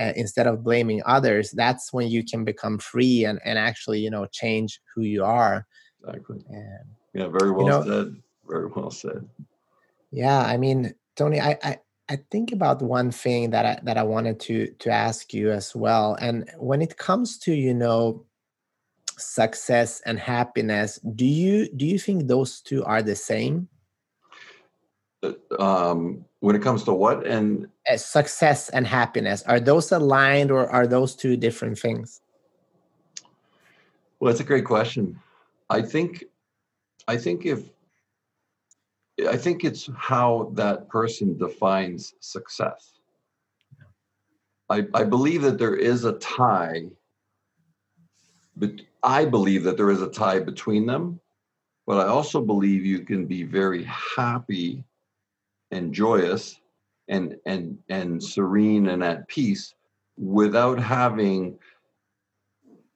[0.00, 4.10] uh, instead of blaming others that's when you can become free and, and actually you
[4.10, 5.66] know change who you are.
[6.04, 6.44] Exactly.
[6.48, 8.16] And, yeah very well you know, said.
[8.48, 9.28] Very well said.
[10.12, 14.02] Yeah i mean tony I, I I think about one thing that I that I
[14.04, 16.16] wanted to to ask you as well.
[16.20, 18.24] And when it comes to, you know,
[19.18, 23.68] success and happiness do you do you think those two are the same?
[25.22, 30.50] Uh, um, when it comes to what and uh, success and happiness are those aligned
[30.50, 32.20] or are those two different things?
[34.20, 35.18] Well that's a great question.
[35.70, 36.24] I think
[37.08, 37.70] i think if
[39.28, 42.98] i think it's how that person defines success.
[44.68, 46.90] I i believe that there is a tie
[48.56, 48.70] but
[49.06, 51.20] I believe that there is a tie between them,
[51.86, 54.84] but I also believe you can be very happy
[55.70, 56.60] and joyous
[57.08, 59.74] and and and serene and at peace
[60.18, 61.56] without having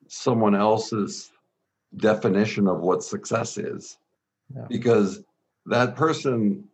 [0.09, 1.31] someone else's
[1.97, 3.97] definition of what success is.
[4.55, 4.67] Yeah.
[4.69, 5.23] Because
[5.67, 6.65] that person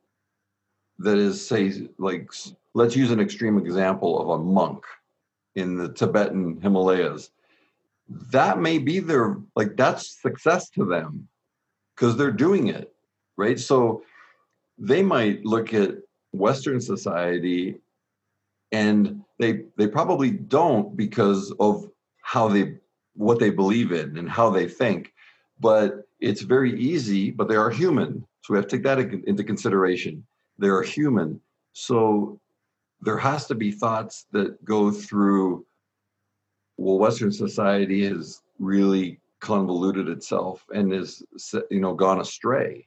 [0.99, 2.31] that is say like
[2.73, 4.85] let's use an extreme example of a monk
[5.57, 7.31] in the Tibetan Himalayas
[8.09, 11.29] that may be their like that's success to them
[11.95, 12.93] because they're doing it
[13.37, 13.59] right?
[13.59, 14.03] So
[14.79, 15.97] they might look at
[16.33, 17.77] western society
[18.73, 21.89] and they they probably don't because of
[22.23, 22.75] how they
[23.15, 25.15] what they believe in and how they think
[25.61, 28.27] but it's very easy but they are human.
[28.43, 30.25] So we have to take that into consideration.
[30.59, 31.41] They are human.
[31.73, 32.41] So
[33.01, 35.66] there has to be thoughts that go through
[36.77, 41.23] well, Western society has really convoluted itself and is,
[41.71, 42.85] you know, gone astray.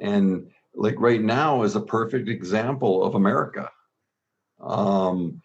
[0.00, 3.70] And like right now is a perfect example of America.
[4.60, 5.42] Um,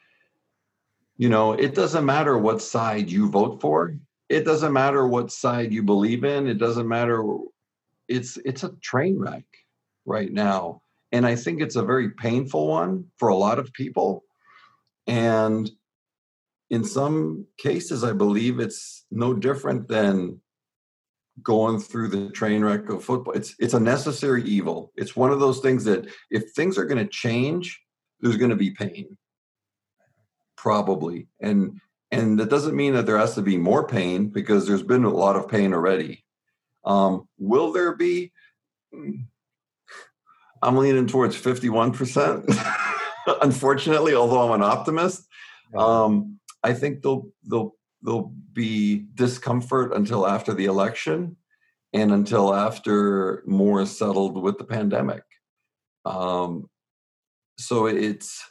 [1.17, 3.95] you know, it doesn't matter what side you vote for.
[4.29, 6.47] It doesn't matter what side you believe in.
[6.47, 7.23] It doesn't matter.
[8.07, 9.45] It's it's a train wreck
[10.05, 10.81] right now,
[11.11, 14.23] and I think it's a very painful one for a lot of people.
[15.07, 15.69] And
[16.69, 20.39] in some cases, I believe it's no different than
[21.41, 23.33] going through the train wreck of football.
[23.33, 24.91] It's it's a necessary evil.
[24.95, 27.81] It's one of those things that if things are going to change,
[28.19, 29.17] there's going to be pain,
[30.57, 31.79] probably, and
[32.11, 35.09] and that doesn't mean that there has to be more pain because there's been a
[35.09, 36.23] lot of pain already.
[36.83, 38.31] Um, will there be?
[38.93, 39.21] Hmm,
[40.61, 42.97] I'm leaning towards 51%.
[43.41, 45.27] Unfortunately, although I'm an optimist,
[45.75, 51.37] um, I think there'll there'll there'll be discomfort until after the election
[51.93, 55.23] and until after more settled with the pandemic.
[56.05, 56.69] Um,
[57.57, 58.43] so it's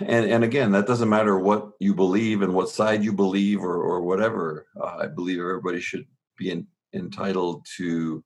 [0.00, 3.82] and and again that doesn't matter what you believe and what side you believe or
[3.82, 4.66] or whatever.
[4.80, 6.06] Uh, I believe everybody should
[6.38, 8.24] be in, entitled to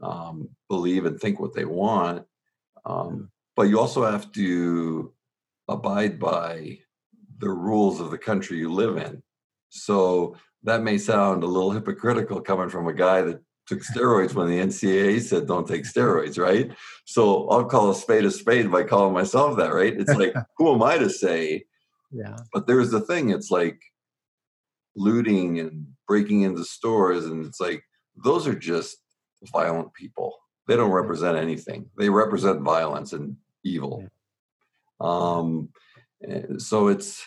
[0.00, 2.24] um, believe and think what they want.
[2.84, 5.12] Um, but you also have to
[5.68, 6.78] abide by
[7.42, 9.20] the rules of the country you live in.
[9.68, 14.48] So that may sound a little hypocritical coming from a guy that took steroids when
[14.48, 16.70] the NCAA said don't take steroids, right?
[17.04, 19.92] So I'll call a spade a spade by calling myself that, right?
[19.92, 21.64] It's like, who am I to say?
[22.12, 22.36] Yeah.
[22.52, 23.80] But there's the thing, it's like
[24.94, 27.82] looting and breaking into stores, and it's like
[28.22, 28.98] those are just
[29.52, 30.38] violent people.
[30.68, 31.90] They don't represent anything.
[31.98, 34.06] They represent violence and evil.
[35.00, 35.70] Um,
[36.58, 37.26] so it's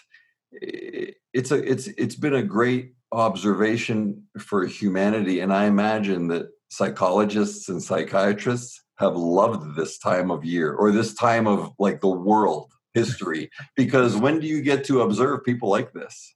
[0.62, 7.70] it's a it's it's been a great observation for humanity and i imagine that psychologists
[7.70, 12.72] and psychiatrists have loved this time of year or this time of like the world
[12.94, 13.50] history.
[13.76, 16.36] Because when do you get to observe people like this?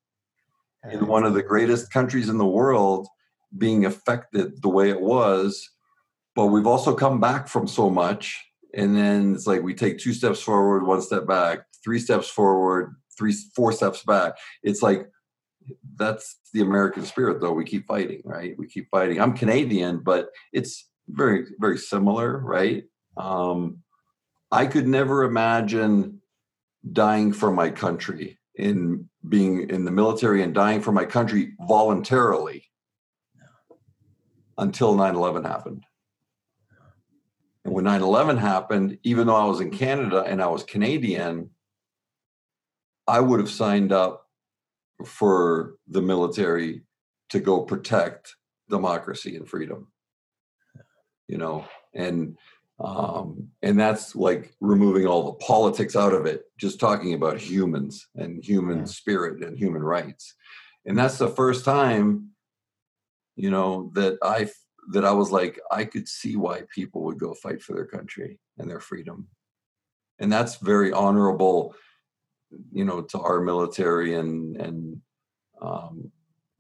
[0.92, 3.08] In one of the greatest countries in the world
[3.58, 5.70] being affected the way it was
[6.36, 8.46] but we've also come back from so much
[8.76, 12.96] and then it's like we take two steps forward one step back three steps forward
[13.20, 14.38] three four steps back.
[14.64, 15.08] It's like
[15.98, 17.52] that's the american spirit though.
[17.52, 18.58] We keep fighting right?
[18.58, 19.22] We keep fighting.
[19.22, 22.86] I'm canadian but it's very very similar right?
[23.18, 23.84] Um
[24.52, 26.22] i could never imagine
[26.92, 32.64] dying for my country in being in the military and dying for my country voluntarily
[34.58, 35.86] until 9-11 happened.
[37.64, 41.50] And when 9-11 happened even though i was in canada and i was canadian
[43.10, 44.28] I would have signed up
[45.04, 46.84] for the military
[47.30, 48.36] to go protect
[48.70, 49.88] democracy and freedom.
[51.28, 52.38] You know, and
[52.80, 58.08] um, and that's like removing all the politics out of it, just talking about humans
[58.16, 58.86] and human yeah.
[58.86, 60.36] spirit and human rights.
[60.86, 62.30] And that's the first time,
[63.36, 64.50] you know, that I
[64.92, 68.40] that I was like, I could see why people would go fight for their country
[68.58, 69.28] and their freedom.
[70.20, 71.76] And that's very honorable
[72.72, 75.02] you know to our military and and
[75.62, 76.12] um,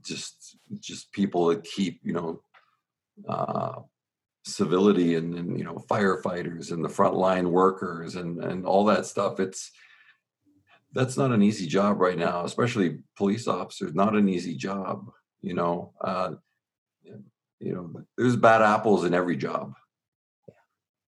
[0.04, 2.42] just just people that keep you know
[3.28, 3.80] uh,
[4.46, 9.40] civility and, and you know firefighters and the frontline workers and and all that stuff
[9.40, 9.72] it's
[10.94, 15.10] that's not an easy job right now especially police officers not an easy job
[15.42, 16.32] you know uh,
[17.60, 19.74] you know there's bad apples in every job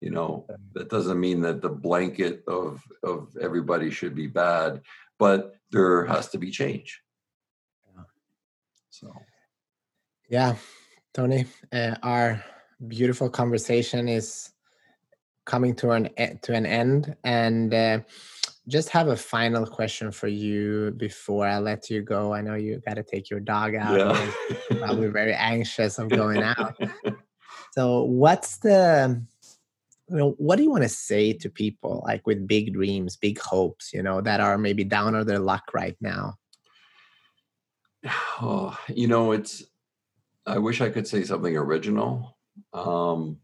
[0.01, 4.81] you know that doesn't mean that the blanket of of everybody should be bad
[5.17, 7.01] but there has to be change
[8.89, 9.13] so
[10.29, 10.55] yeah
[11.13, 12.43] tony uh, our
[12.87, 14.51] beautiful conversation is
[15.45, 16.09] coming to an
[16.41, 17.99] to an end and uh,
[18.67, 22.33] just have a final question for you before I let you go.
[22.33, 23.97] I know you got to take your dog out.
[23.97, 24.77] Yeah.
[24.77, 26.79] probably very anxious of going out.
[27.73, 29.21] so, what's the
[30.09, 33.39] you know what do you want to say to people like with big dreams big
[33.39, 36.35] hopes you know that are maybe down on their luck right now?
[38.41, 39.63] Oh, you know it's
[40.45, 42.37] i wish i could say something original.
[42.73, 43.37] Um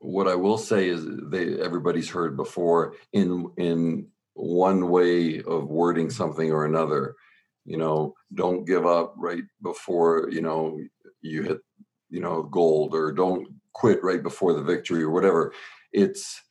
[0.00, 6.10] what i will say is they everybody's heard before in in one way of wording
[6.10, 7.16] something or another.
[7.64, 10.80] You know don't give up right before you know
[11.20, 11.58] you hit
[12.08, 13.48] you know gold or don't
[13.78, 15.52] quit right before the victory or whatever
[15.92, 16.42] it's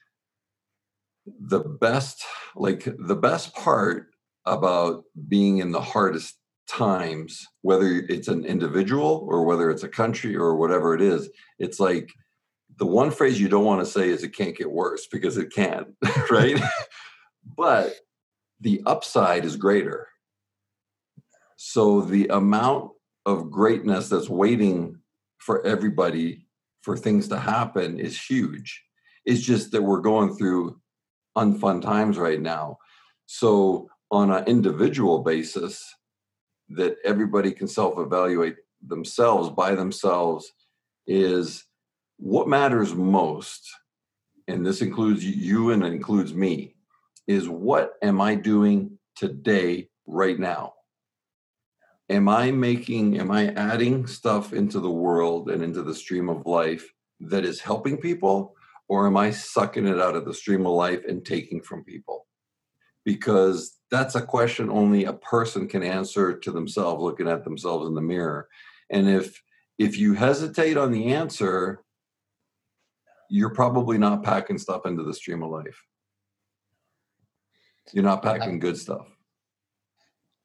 [1.39, 2.23] the best
[2.55, 4.07] like the best part
[4.45, 10.35] about being in the hardest times, whether it's an individual or whether it's a country
[10.35, 11.29] or whatever it is.
[11.59, 12.09] It's like
[12.77, 15.51] the one phrase you don't want to say is it can't get worse because it
[15.53, 15.95] can,
[16.31, 16.61] right?
[17.57, 17.93] but
[18.59, 20.07] the upside is greater.
[21.55, 22.91] So the amount
[23.25, 24.99] of greatness that's waiting
[25.37, 26.46] for everybody
[26.87, 28.81] for things to happen is huge.
[29.25, 30.79] It's just that we're going through
[31.37, 32.77] unfun times right now.
[33.25, 35.83] So on an individual basis,
[36.69, 40.49] that everybody can self-evaluate themselves by themselves
[41.05, 41.65] is
[42.15, 43.69] what matters most,
[44.47, 46.73] and this includes you and includes me,
[47.27, 50.76] is what am I doing today, right now?
[52.09, 56.45] Am I making, am I adding stuff into the world and into the stream of
[56.45, 56.89] life
[57.19, 58.55] that is helping people?
[58.89, 62.25] Or am I sucking it out of the stream of life and taking from people?
[63.03, 67.95] Because that's a question only a person can answer to themselves looking at themselves in
[67.95, 68.47] the mirror.
[68.89, 69.41] And if
[69.77, 71.83] if you hesitate on the answer,
[73.29, 75.83] you're probably not packing stuff into the stream of life.
[77.93, 79.07] You're not packing good stuff.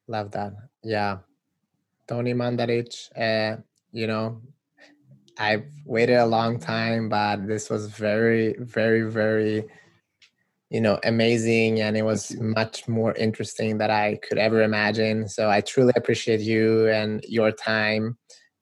[0.07, 0.53] Love that.
[0.83, 1.19] Yeah.
[2.07, 4.41] Tony Mandarich, uh, you know,
[5.37, 9.65] I've waited a long time, but this was very, very, very,
[10.69, 11.81] you know, amazing.
[11.81, 15.27] And it was much more interesting than I could ever imagine.
[15.27, 18.17] So I truly appreciate you and your time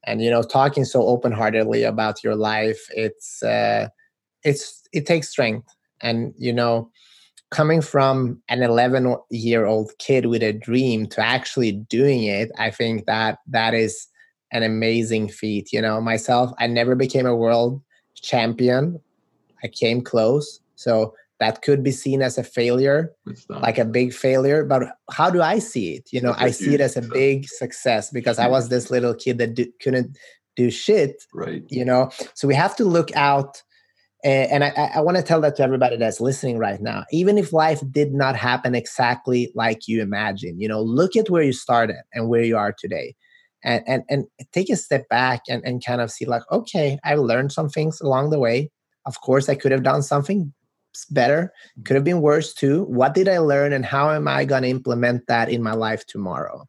[0.06, 2.88] and, you know, talking so open heartedly about your life.
[2.96, 3.90] It's, uh,
[4.44, 5.68] it's it takes strength
[6.02, 6.90] and you know
[7.52, 12.72] coming from an 11 year old kid with a dream to actually doing it i
[12.72, 14.08] think that that is
[14.52, 16.02] an amazing feat you know?
[16.02, 17.82] Myself i never became a world
[18.16, 19.00] champion.
[19.64, 23.12] I came close so that could be seen as a failure
[23.50, 26.10] like a big failure but how do i see it?
[26.12, 29.38] You know i see it as a big success because i was this little kid
[29.38, 30.18] that do, couldn't
[30.56, 31.64] do shit right.
[31.70, 32.10] you know?
[32.34, 33.62] So we have to look out
[34.24, 37.06] and I, I want to tell that to everybody that's listening right now.
[37.12, 41.44] Even if life did not happen exactly like you imagine, you know, look at where
[41.44, 43.16] you started and where you are today.
[43.64, 47.16] And and, and take a step back and, and kind of see like, okay, I
[47.16, 48.72] learned some things along the way.
[49.06, 50.54] Of course, I could have done something
[51.10, 51.52] better,
[51.86, 52.84] could have been worse too.
[52.86, 56.06] What did I learn and how am I going to implement that in my life
[56.06, 56.68] tomorrow?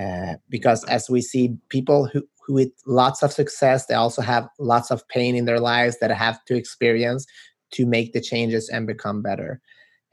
[0.00, 4.90] Uh, because as we see people who with lots of success they also have lots
[4.90, 7.26] of pain in their lives that have to experience
[7.70, 9.60] to make the changes and become better.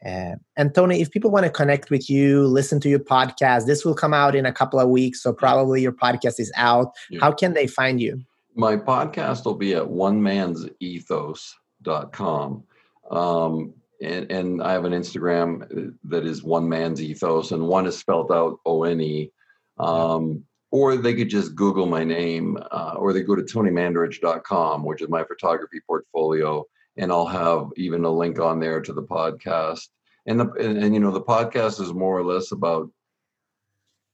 [0.04, 3.86] Uh, and tony if people want to connect with you listen to your podcast this
[3.86, 6.92] will come out in a couple of weeks so probably your podcast is out.
[7.12, 7.20] Yeah.
[7.22, 8.20] how can they find you?
[8.56, 12.64] My podcast will be at one man's ethos.com
[13.12, 17.96] um, and, and i have an instagram that is one man's ethos and one is
[17.98, 19.32] spelled out o-n-e
[19.78, 25.02] um, or they could just Google my name, uh, or they go to tonymandarich.com, which
[25.02, 26.66] is my photography portfolio,
[26.98, 29.90] and I'll have even a link on there to the podcast.
[30.26, 32.90] And the and, and, you know the podcast is more or less about,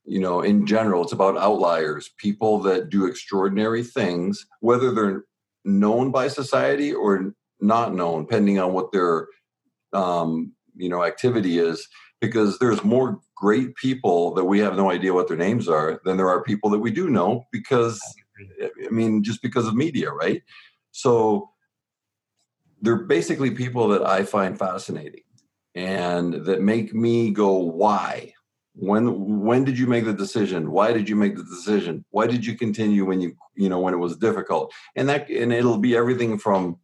[0.06, 5.26] you know, in general, it's about outliers, people that do extraordinary things, whether they're
[5.64, 9.28] known by society or not known, depending on what their
[9.94, 11.88] um, you know activity is
[12.20, 16.18] because there's more great people that we have no idea what their names are than
[16.18, 18.02] there are people that we do know because
[18.86, 20.42] I mean just because of media, right?
[20.92, 21.52] So
[22.82, 25.22] they're basically people that I find fascinating
[25.76, 28.34] and that make me go why?
[28.74, 30.72] When when did you make the decision?
[30.72, 32.06] Why did you make the decision?
[32.12, 34.72] Why did you continue when you you know when it was difficult?
[34.96, 36.78] And that and it'll be everything from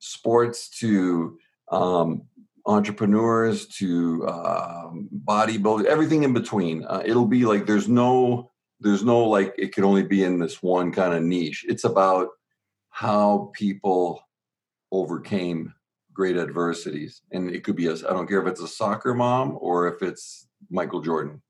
[0.00, 1.38] sports to
[1.70, 2.22] um,
[2.66, 6.84] entrepreneurs to um, bodybuilders, everything in between.
[6.84, 8.50] Uh, it'll be like there's no
[8.80, 11.64] there's no like it can only be in this one kind of niche.
[11.68, 12.28] It's about
[12.90, 14.20] how people
[14.92, 15.74] overcame
[16.12, 19.58] great adversities, and it could be a I don't care if it's a soccer mom
[19.60, 21.42] or if it's Michael Jordan.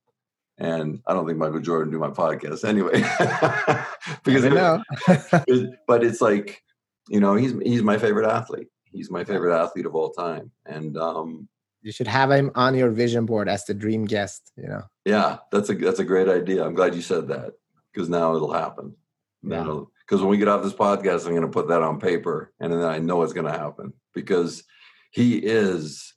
[0.57, 3.01] And I don't think Michael Jordan do my podcast anyway,
[4.25, 4.83] because I know.
[5.49, 6.63] it, but it's like
[7.09, 10.51] you know he's he's my favorite athlete he's my favorite athlete of all time.
[10.65, 11.49] And um,
[11.83, 14.53] you should have him on your vision board as the dream guest.
[14.57, 14.83] You know.
[15.05, 16.65] Yeah, that's a that's a great idea.
[16.65, 17.53] I'm glad you said that
[17.93, 18.95] because now it'll happen.
[19.43, 20.17] Because yeah.
[20.17, 22.83] when we get off this podcast, I'm going to put that on paper, and then
[22.83, 24.65] I know it's going to happen because
[25.11, 26.13] he is.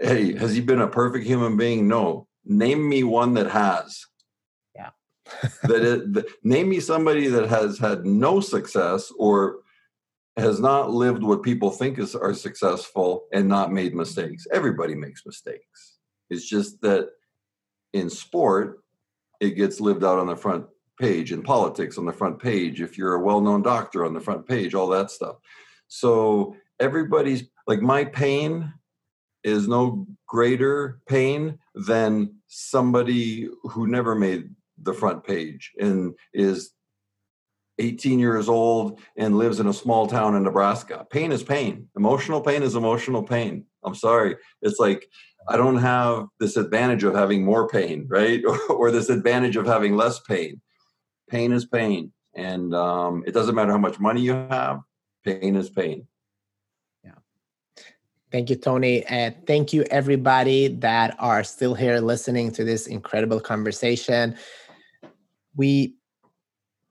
[0.00, 1.86] Hey, has he been a perfect human being?
[1.86, 2.26] No.
[2.44, 4.06] Name me one that has.
[4.74, 4.90] Yeah.
[5.62, 9.58] that, it, that name me somebody that has had no success or
[10.38, 14.46] has not lived what people think is are successful and not made mistakes.
[14.52, 15.98] Everybody makes mistakes.
[16.30, 17.10] It's just that
[17.92, 18.80] in sport,
[19.40, 20.66] it gets lived out on the front
[21.00, 21.32] page.
[21.32, 22.80] In politics, on the front page.
[22.80, 24.74] If you're a well-known doctor, on the front page.
[24.74, 25.36] All that stuff.
[25.88, 28.72] So everybody's like my pain
[29.44, 34.50] is no greater pain than somebody who never made
[34.82, 36.72] the front page and is
[37.78, 41.06] 18 years old and lives in a small town in Nebraska.
[41.10, 41.88] Pain is pain.
[41.96, 43.64] Emotional pain is emotional pain.
[43.84, 44.36] I'm sorry.
[44.62, 45.08] It's like
[45.48, 48.42] I don't have this advantage of having more pain, right?
[48.68, 50.60] Or, this advantage of having less pain.
[51.30, 52.12] Pain is pain.
[52.34, 54.80] And um, it doesn't matter how much money you have,
[55.24, 56.06] pain is pain.
[57.04, 57.12] Yeah.
[58.30, 59.04] Thank you, Tony.
[59.06, 64.36] And thank you, everybody that are still here listening to this incredible conversation.
[65.56, 65.94] We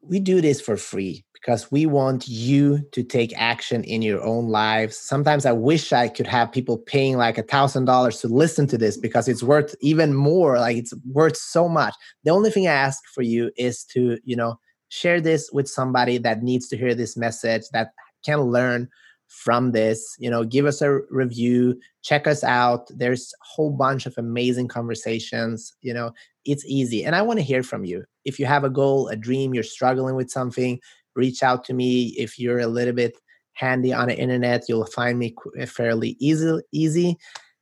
[0.09, 4.47] we do this for free because we want you to take action in your own
[4.47, 4.97] lives.
[4.97, 8.77] Sometimes I wish I could have people paying like a thousand dollars to listen to
[8.77, 10.57] this because it's worth even more.
[10.57, 11.93] Like it's worth so much.
[12.23, 14.59] The only thing I ask for you is to, you know,
[14.89, 17.91] share this with somebody that needs to hear this message that
[18.25, 18.89] can learn
[19.27, 24.05] from this you know give us a review check us out there's a whole bunch
[24.05, 26.11] of amazing conversations you know
[26.48, 28.03] it's easy and i want to hear from you.
[28.26, 30.80] If you have a goal a dream you're struggling with something
[31.15, 32.10] reach out to me.
[32.18, 33.18] If you're a little bit
[33.53, 35.36] handy on the internet you'll find me
[35.68, 37.18] fairly easy easy.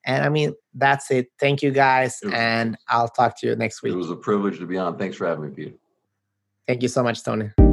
[0.05, 1.27] And i mean that's it.
[1.39, 3.93] Thank you guys and i'll talk to you next week.
[3.93, 4.97] it was a privilege to be on.
[4.97, 5.75] Thanks for having me peter.
[6.67, 7.64] Thank you so much tony